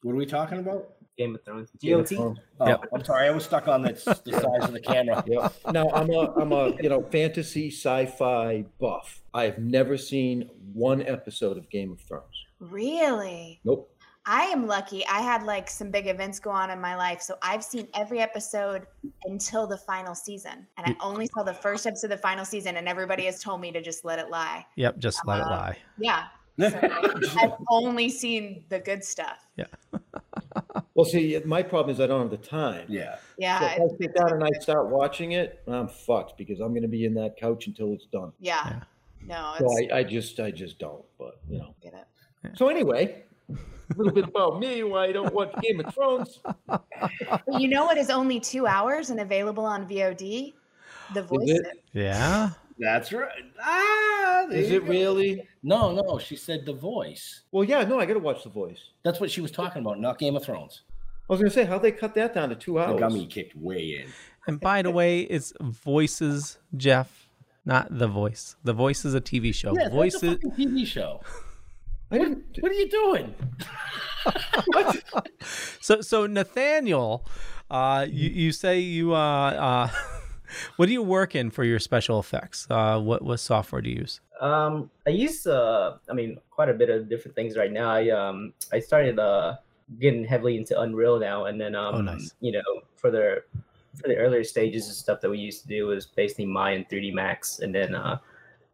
[0.02, 0.94] What are we talking about?
[1.18, 1.68] Game of Thrones.
[1.78, 2.16] Game of GOT.
[2.16, 2.38] Thrones.
[2.58, 5.22] Oh, I'm sorry, I was stuck on the, the size of the camera.
[5.28, 5.50] Yeah.
[5.72, 9.20] Now I'm a I'm a you know fantasy sci-fi buff.
[9.34, 12.46] I have never seen one episode of Game of Thrones.
[12.60, 13.60] Really?
[13.62, 13.93] Nope.
[14.26, 15.06] I am lucky.
[15.06, 17.20] I had like some big events go on in my life.
[17.20, 18.86] So I've seen every episode
[19.24, 20.66] until the final season.
[20.78, 23.60] And I only saw the first episode of the final season, and everybody has told
[23.60, 24.64] me to just let it lie.
[24.76, 25.78] Yep, just let it Uh, lie.
[25.98, 26.24] Yeah.
[26.58, 26.66] So
[27.38, 29.46] I've only seen the good stuff.
[29.56, 29.64] Yeah.
[30.94, 32.86] well, see, my problem is I don't have the time.
[32.88, 33.16] Yeah.
[33.38, 36.70] Yeah, So if I sit down and I start watching it, I'm fucked because I'm
[36.70, 38.32] going to be in that couch until it's done.
[38.40, 38.80] Yeah.
[39.26, 41.04] No, So I, I just I just don't.
[41.18, 41.74] But you know.
[41.82, 42.56] get it.
[42.56, 43.56] So anyway, a
[43.96, 46.40] little bit about me why I don't watch Game of Thrones.
[46.66, 46.82] But
[47.60, 50.54] you know what is only two hours and available on VOD?
[51.12, 51.60] The voice.
[51.92, 52.50] Yeah.
[52.78, 53.44] That's right.
[53.60, 54.90] Ah, there Is you it go.
[54.90, 55.48] really?
[55.62, 56.18] No, no.
[56.18, 57.42] She said the voice.
[57.52, 58.90] Well, yeah, no, I got to watch The Voice.
[59.04, 60.82] That's what she was talking about, not Game of Thrones.
[61.28, 62.96] I was going to say, how'd they cut that down to two hours?
[62.98, 63.12] The hours?
[63.14, 64.12] gummy kicked way in.
[64.46, 67.28] And by the way, it's voices, Jeff,
[67.64, 68.56] not the voice.
[68.64, 69.72] The voice is a TV show.
[69.78, 70.20] Yeah, voices.
[70.20, 71.20] that's a fucking TV show.
[72.14, 72.44] I didn't.
[72.60, 73.34] What are you doing?
[75.80, 77.26] So so Nathaniel,
[77.70, 79.88] uh, you you say you uh, uh,
[80.76, 82.66] what do you work in for your special effects?
[82.70, 84.20] Uh, what what software do you use?
[84.40, 87.90] Um, I use uh, I mean, quite a bit of different things right now.
[87.90, 89.56] I um, I started uh,
[90.00, 92.32] getting heavily into Unreal now, and then um, Oh, nice.
[92.40, 92.64] you know,
[92.96, 93.42] for the
[94.00, 96.88] for the earlier stages of stuff that we used to do was basically Maya and
[96.88, 98.16] 3D Max, and then uh,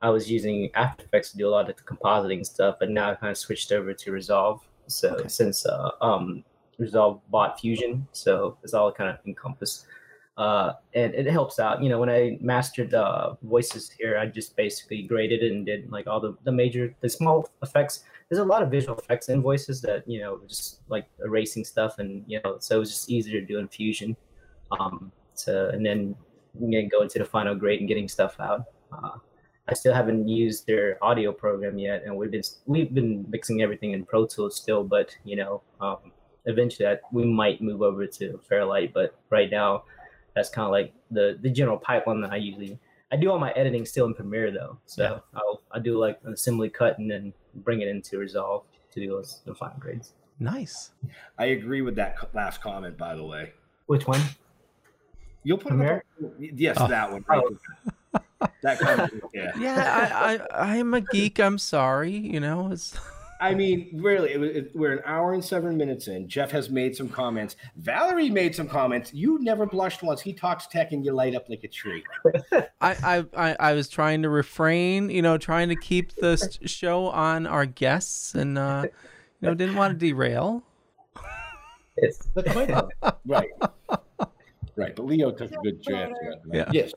[0.02, 3.10] I was using After Effects to do a lot of the compositing stuff, but now
[3.10, 4.60] I kind of switched over to Resolve.
[4.86, 6.42] So since uh, um,
[6.78, 9.86] Resolve bought Fusion, so it's all kind of encompassed.
[10.38, 11.82] Uh, and it helps out.
[11.82, 15.92] You know, when I mastered uh, voices here, I just basically graded it and did
[15.92, 18.04] like all the, the major, the small effects.
[18.30, 21.98] There's a lot of visual effects in voices that, you know, just like erasing stuff.
[21.98, 24.16] And, you know, so it was just easier to do in Fusion.
[24.70, 26.14] Um, so, and then
[26.58, 28.64] you know, go into the final grade and getting stuff out.
[28.92, 29.18] Uh,
[29.70, 33.92] I still haven't used their audio program yet, and we've been we've been mixing everything
[33.92, 34.82] in Pro Tools still.
[34.82, 35.98] But you know, um,
[36.46, 38.92] eventually I, we might move over to Fairlight.
[38.92, 39.84] But right now,
[40.34, 42.78] that's kind of like the the general pipeline that I usually.
[43.12, 46.32] I do all my editing still in Premiere though, so I'll I do like an
[46.32, 50.12] assembly cut and then bring it into Resolve to do those the final grades.
[50.38, 50.90] Nice.
[51.38, 53.52] I agree with that last comment, by the way.
[53.86, 54.20] Which one?
[55.42, 56.04] You'll put Premiere?
[56.20, 56.32] it up.
[56.38, 56.86] Yes, Oh.
[56.88, 57.24] that one.
[57.28, 57.42] Right
[58.62, 59.22] That comment.
[59.34, 59.52] Yeah.
[59.58, 61.38] Yeah, I, I I'm a geek.
[61.38, 62.16] I'm sorry.
[62.16, 62.96] You know, it's
[63.40, 66.28] I mean, really, it, it, we're an hour and seven minutes in.
[66.28, 67.56] Jeff has made some comments.
[67.76, 69.14] Valerie made some comments.
[69.14, 70.20] You never blushed once.
[70.20, 72.04] He talks tech and you light up like a tree.
[72.52, 75.08] I, I I I was trying to refrain.
[75.08, 76.36] You know, trying to keep the
[76.66, 78.86] show on our guests, and uh,
[79.40, 80.62] you know, didn't want to derail.
[81.96, 82.28] It's
[83.26, 83.50] right.
[84.76, 84.96] Right.
[84.96, 86.14] But Leo took a good chance.
[86.52, 86.70] Yeah.
[86.72, 86.92] Yes.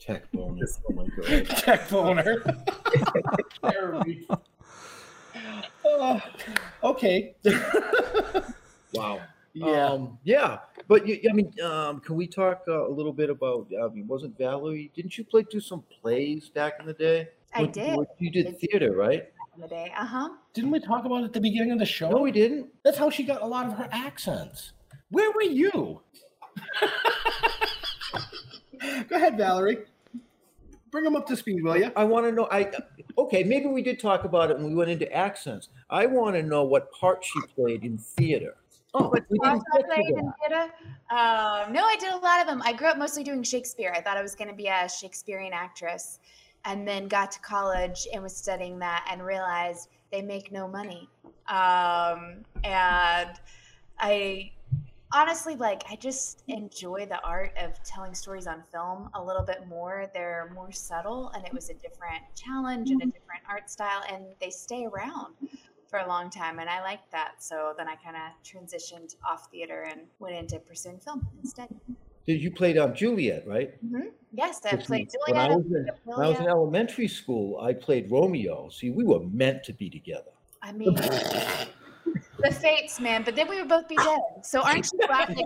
[0.00, 0.66] Tech boner.
[0.88, 1.46] Oh my god.
[1.48, 2.42] Tech boner.
[3.70, 4.26] Jeremy.
[5.84, 6.20] Oh,
[6.84, 7.34] okay.
[8.94, 9.20] Wow.
[9.54, 9.86] Yeah.
[9.86, 10.58] Um, yeah.
[10.88, 13.68] But you, I mean, um, can we talk uh, a little bit about?
[13.80, 14.90] I mean, wasn't Valerie?
[14.96, 17.28] Didn't you play do some plays back in the day?
[17.54, 17.96] I What- did.
[17.96, 19.28] what- You did theater, right?
[19.54, 19.92] in the day.
[19.96, 20.28] Uh huh.
[20.54, 22.10] Didn't we talk about it at the beginning of the show?
[22.10, 22.66] No, we didn't.
[22.84, 24.72] That's how she got a lot of her accents.
[25.10, 26.00] Where were you?
[29.08, 29.78] Go ahead, Valerie.
[30.90, 31.92] Bring them up to speed, will you?
[31.94, 32.48] I want to know.
[32.50, 32.70] I
[33.16, 33.44] okay.
[33.44, 35.68] Maybe we did talk about it when we went into accents.
[35.88, 38.56] I want to know what part she played in theater.
[38.92, 40.72] Oh, What we I played in theater?
[41.10, 42.60] Um, no, I did a lot of them.
[42.64, 43.92] I grew up mostly doing Shakespeare.
[43.94, 46.18] I thought I was going to be a Shakespearean actress,
[46.64, 51.08] and then got to college and was studying that and realized they make no money.
[51.46, 53.30] Um, and
[53.98, 54.50] I
[55.12, 59.66] honestly like I just enjoy the art of telling stories on film a little bit
[59.68, 60.10] more.
[60.14, 64.24] They're more subtle, and it was a different challenge and a different art style, and
[64.40, 65.34] they stay around
[65.88, 67.42] for a long time, and I liked that.
[67.42, 71.68] So then I kind of transitioned off theater and went into pursuing film instead.
[72.26, 73.74] Did you played um, Juliet, right?
[73.80, 75.56] hmm Yes, I played means when I Juliet.
[75.56, 78.68] was in, when I was in elementary school, I played Romeo.
[78.68, 80.30] See, we were meant to be together.
[80.62, 80.94] I mean,
[82.04, 83.22] the fates, man.
[83.24, 84.18] But then we would both be dead.
[84.42, 85.36] So aren't you glad?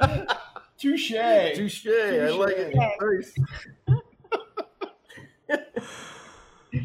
[0.00, 0.38] that-
[0.78, 1.08] Touche.
[1.10, 1.86] Touche.
[1.86, 2.74] I like it.
[3.00, 3.34] Nice.
[6.74, 6.80] Oh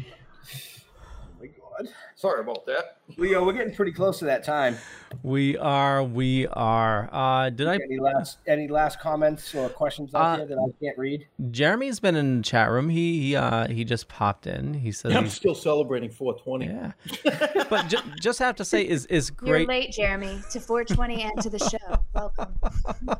[1.40, 1.88] my God.
[2.16, 2.98] Sorry about that.
[3.16, 4.76] Leo, we're getting pretty close to that time.
[5.24, 6.04] We are.
[6.04, 7.08] We are.
[7.10, 7.76] Uh, did I?
[7.76, 11.26] Any last any last comments or questions out Uh, there that I can't read?
[11.50, 12.90] Jeremy's been in the chat room.
[12.90, 14.74] He he, uh, he just popped in.
[14.74, 16.66] He said, I'm still celebrating 420.
[16.66, 17.64] Yeah.
[17.70, 19.60] but ju- just have to say is is great.
[19.60, 21.98] You're late, Jeremy, to 420 and to the show.
[22.14, 22.58] Welcome.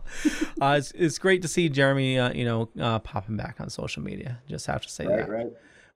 [0.61, 2.19] Uh, it's, it's great to see Jeremy.
[2.19, 4.39] Uh, you know, uh, popping back on social media.
[4.49, 5.29] Just have to say Right, that.
[5.29, 5.47] right.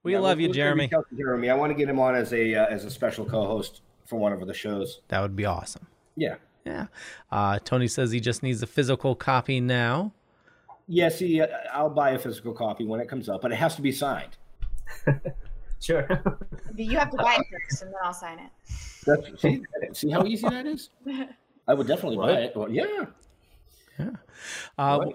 [0.03, 0.85] We Yeah, love you, Jeremy.
[0.85, 2.91] reach out to Jeremy, I want to get him on as a uh, as a
[2.91, 5.01] special co-host for one of the shows.
[5.09, 5.87] That would be awesome.
[6.19, 6.35] Yeah.
[6.65, 6.87] Yeah.
[7.33, 10.13] Uh, Tony says he just needs a physical copy now.
[10.87, 13.77] Yeah, see, uh, I'll buy a physical copy when it comes up, but it has
[13.77, 14.37] to be signed.
[15.81, 16.09] Sure.
[16.75, 18.51] You have to buy it first, and then I'll sign it.
[19.07, 19.63] That's, see,
[19.93, 20.91] see how easy that is?
[21.69, 22.43] I would definitely buy Right.
[22.47, 22.57] it.
[22.57, 23.05] Well, yeah.
[24.77, 25.07] Uh,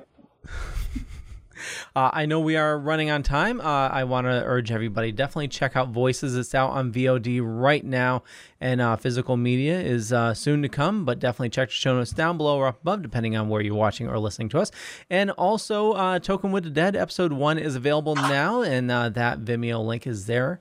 [1.95, 3.61] uh, I know we are running on time.
[3.61, 6.35] Uh, I want to urge everybody definitely check out Voices.
[6.35, 8.23] It's out on VOD right now,
[8.59, 11.05] and uh, physical media is uh, soon to come.
[11.05, 13.75] But definitely check the show notes down below or up above, depending on where you're
[13.75, 14.71] watching or listening to us.
[15.09, 19.41] And also, uh, Talking with the Dead episode one is available now, and uh, that
[19.41, 20.59] Vimeo link is there.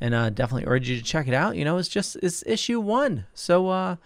[0.00, 1.56] And definitely urge you to check it out.
[1.56, 3.98] You know, it's just it's issue one, so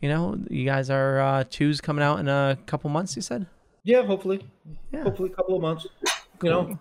[0.00, 3.16] you know you guys are uh, two's coming out in a couple months.
[3.16, 3.46] You said.
[3.84, 4.46] Yeah, hopefully.
[4.94, 5.86] Hopefully, a couple of months.
[6.42, 6.78] You know.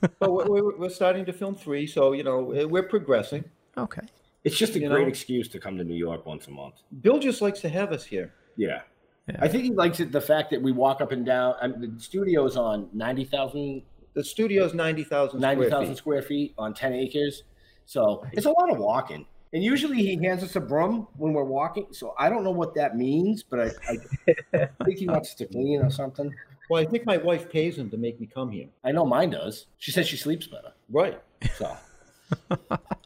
[0.18, 3.44] but we're, we're, we're starting to film three, so you know we're progressing.
[3.76, 4.02] Okay.
[4.44, 5.08] It's just a You great know?
[5.08, 6.76] excuse to come to New York once a month.
[7.02, 8.32] Bill just likes to have us here.
[8.56, 8.82] Yeah.
[9.38, 11.54] I think he likes it the fact that we walk up and down.
[11.60, 13.82] I mean, the studio's on 90,000.
[14.14, 15.96] The studio's 90,000 square 90,000 feet.
[15.96, 17.44] square feet on 10 acres.
[17.84, 19.26] So it's a lot of walking.
[19.52, 21.88] And usually he hands us a broom when we're walking.
[21.90, 25.82] So I don't know what that means, but I, I think he wants to clean
[25.82, 26.32] or something.
[26.68, 28.68] Well, I think my wife pays him to make me come here.
[28.84, 29.66] I know mine does.
[29.78, 30.72] She says she sleeps better.
[30.88, 31.20] Right.
[31.56, 31.76] So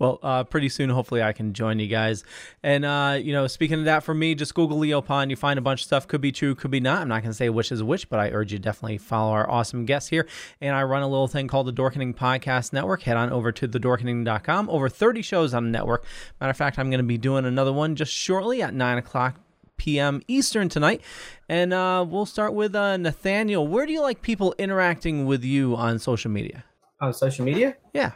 [0.00, 2.24] Well, uh, pretty soon, hopefully, I can join you guys.
[2.62, 5.30] And uh, you know, speaking of that, for me, just Google Leo Pond.
[5.30, 6.08] You find a bunch of stuff.
[6.08, 7.02] Could be true, could be not.
[7.02, 9.48] I'm not going to say which is which, but I urge you definitely follow our
[9.48, 10.26] awesome guests here.
[10.62, 13.02] And I run a little thing called the Dorkening Podcast Network.
[13.02, 14.70] Head on over to thedorkening.com.
[14.70, 16.04] Over 30 shows on the network.
[16.40, 19.38] Matter of fact, I'm going to be doing another one just shortly at nine o'clock
[19.76, 20.22] p.m.
[20.28, 21.02] Eastern tonight.
[21.46, 23.66] And uh, we'll start with uh, Nathaniel.
[23.66, 26.64] Where do you like people interacting with you on social media?
[27.02, 27.76] On social media?
[27.92, 28.12] Yeah.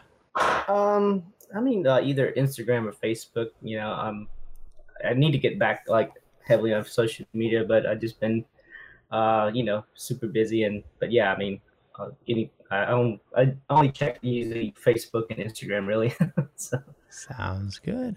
[0.68, 1.24] Um,
[1.54, 3.50] I mean, uh, either Instagram or Facebook.
[3.62, 4.28] You know, um,
[5.04, 6.12] I need to get back like
[6.46, 8.44] heavily on social media, but I've just been,
[9.10, 10.64] uh, you know, super busy.
[10.64, 11.60] And but yeah, I mean,
[11.98, 16.14] uh, any I only I only check usually Facebook and Instagram really.
[16.56, 16.78] so
[17.14, 18.16] Sounds good.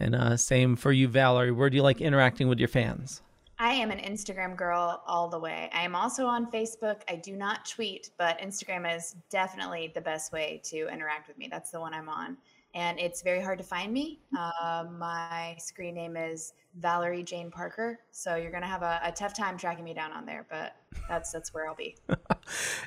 [0.00, 1.50] And uh, same for you, Valerie.
[1.50, 3.20] Where do you like interacting with your fans?
[3.64, 5.70] I am an Instagram girl all the way.
[5.72, 7.00] I am also on Facebook.
[7.08, 11.48] I do not tweet, but Instagram is definitely the best way to interact with me.
[11.50, 12.36] That's the one I'm on.
[12.74, 14.20] And it's very hard to find me.
[14.38, 18.00] Uh, my screen name is Valerie Jane Parker.
[18.10, 20.76] So you're going to have a, a tough time tracking me down on there, but
[21.08, 21.96] that's that's where I'll be.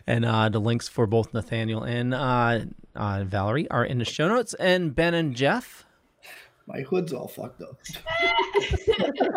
[0.05, 2.59] And uh, the links for both Nathaniel and uh,
[2.95, 4.53] uh, Valerie are in the show notes.
[4.53, 5.85] And Ben and Jeff.
[6.67, 7.79] My hood's all fucked up.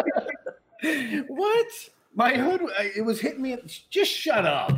[1.29, 1.67] what?
[2.15, 2.63] My hood,
[2.97, 3.57] it was hitting me.
[3.91, 4.73] Just shut up.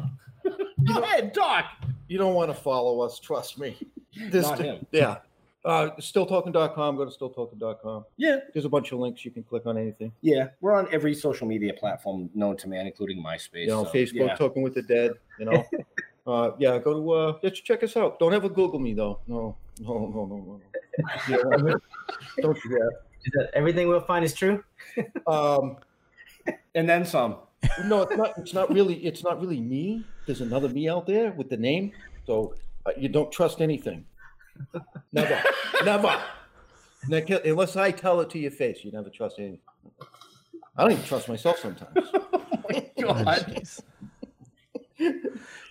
[0.44, 1.64] Go ahead, talk.
[2.08, 3.76] You don't want to follow us, trust me.
[4.16, 4.86] Not him.
[4.92, 5.18] Yeah.
[5.64, 6.96] Uh, stilltalking.com.
[6.96, 8.04] Go to stilltalking.com.
[8.16, 8.40] Yeah.
[8.52, 9.24] There's a bunch of links.
[9.24, 10.12] You can click on anything.
[10.20, 13.62] Yeah, we're on every social media platform known to man, including MySpace.
[13.62, 14.34] You know, so, Facebook, yeah.
[14.34, 15.12] Talking with the Dead.
[15.38, 15.64] You know.
[16.26, 16.78] uh, yeah.
[16.78, 17.10] Go to.
[17.12, 18.18] Uh, just check us out.
[18.18, 19.20] Don't ever Google me though.
[19.28, 19.56] No.
[19.80, 19.98] No.
[19.98, 20.26] No.
[20.26, 20.26] No.
[20.26, 20.36] No.
[20.36, 20.60] no.
[21.28, 21.36] Yeah,
[22.42, 22.90] don't do that.
[23.24, 24.62] is that everything we'll find is true?
[25.26, 25.76] Um,
[26.74, 27.36] and then some.
[27.84, 28.38] No, it's not.
[28.38, 28.94] It's not really.
[28.96, 30.04] It's not really me.
[30.26, 31.92] There's another me out there with the name.
[32.26, 32.54] So
[32.86, 34.04] uh, you don't trust anything.
[35.12, 35.42] Never.
[35.84, 36.20] Never.
[37.08, 39.58] Nick, unless I tell it to your face, you never trust anything.
[40.76, 42.08] I don't even trust myself sometimes.
[43.00, 43.62] God.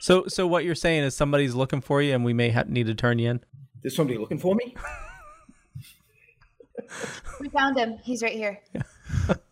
[0.01, 2.87] So, so what you're saying is somebody's looking for you, and we may have, need
[2.87, 3.39] to turn you in.
[3.83, 4.75] There's somebody looking for me.
[7.39, 7.97] We found him.
[8.03, 8.59] He's right here.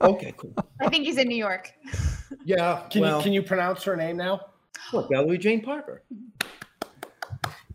[0.02, 0.54] Okay, cool.
[0.80, 1.72] I think he's in New York.
[2.46, 2.88] Yeah.
[2.90, 4.40] Can well, you can you pronounce her name now?
[4.92, 6.04] What, Valerie Jane Parker.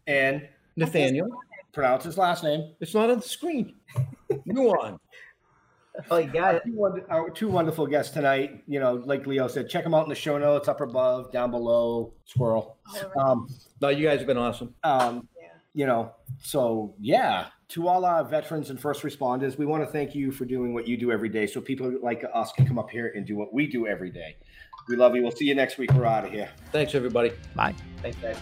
[0.07, 1.29] And Nathaniel.
[1.73, 2.73] Pronounce his last name.
[2.81, 3.75] It's not on the screen.
[4.53, 4.99] Go on.
[6.11, 6.63] Oh, you got it.
[6.65, 8.65] Two, our two wonderful guests tonight.
[8.67, 11.51] You know, like Leo said, check them out in the show notes, up above, down
[11.51, 12.79] below, squirrel.
[13.17, 13.49] Um,
[13.81, 14.75] no, you guys have been awesome.
[14.83, 15.29] Um,
[15.75, 20.15] You know, so yeah, to all our veterans and first responders, we want to thank
[20.15, 22.91] you for doing what you do every day so people like us can come up
[22.91, 24.37] here and do what we do every day.
[24.89, 25.23] We love you.
[25.23, 25.93] We'll see you next week.
[25.93, 26.51] We're out of here.
[26.73, 27.33] Thanks, everybody.
[27.55, 27.75] Bye.
[28.03, 28.37] Thanks, guys.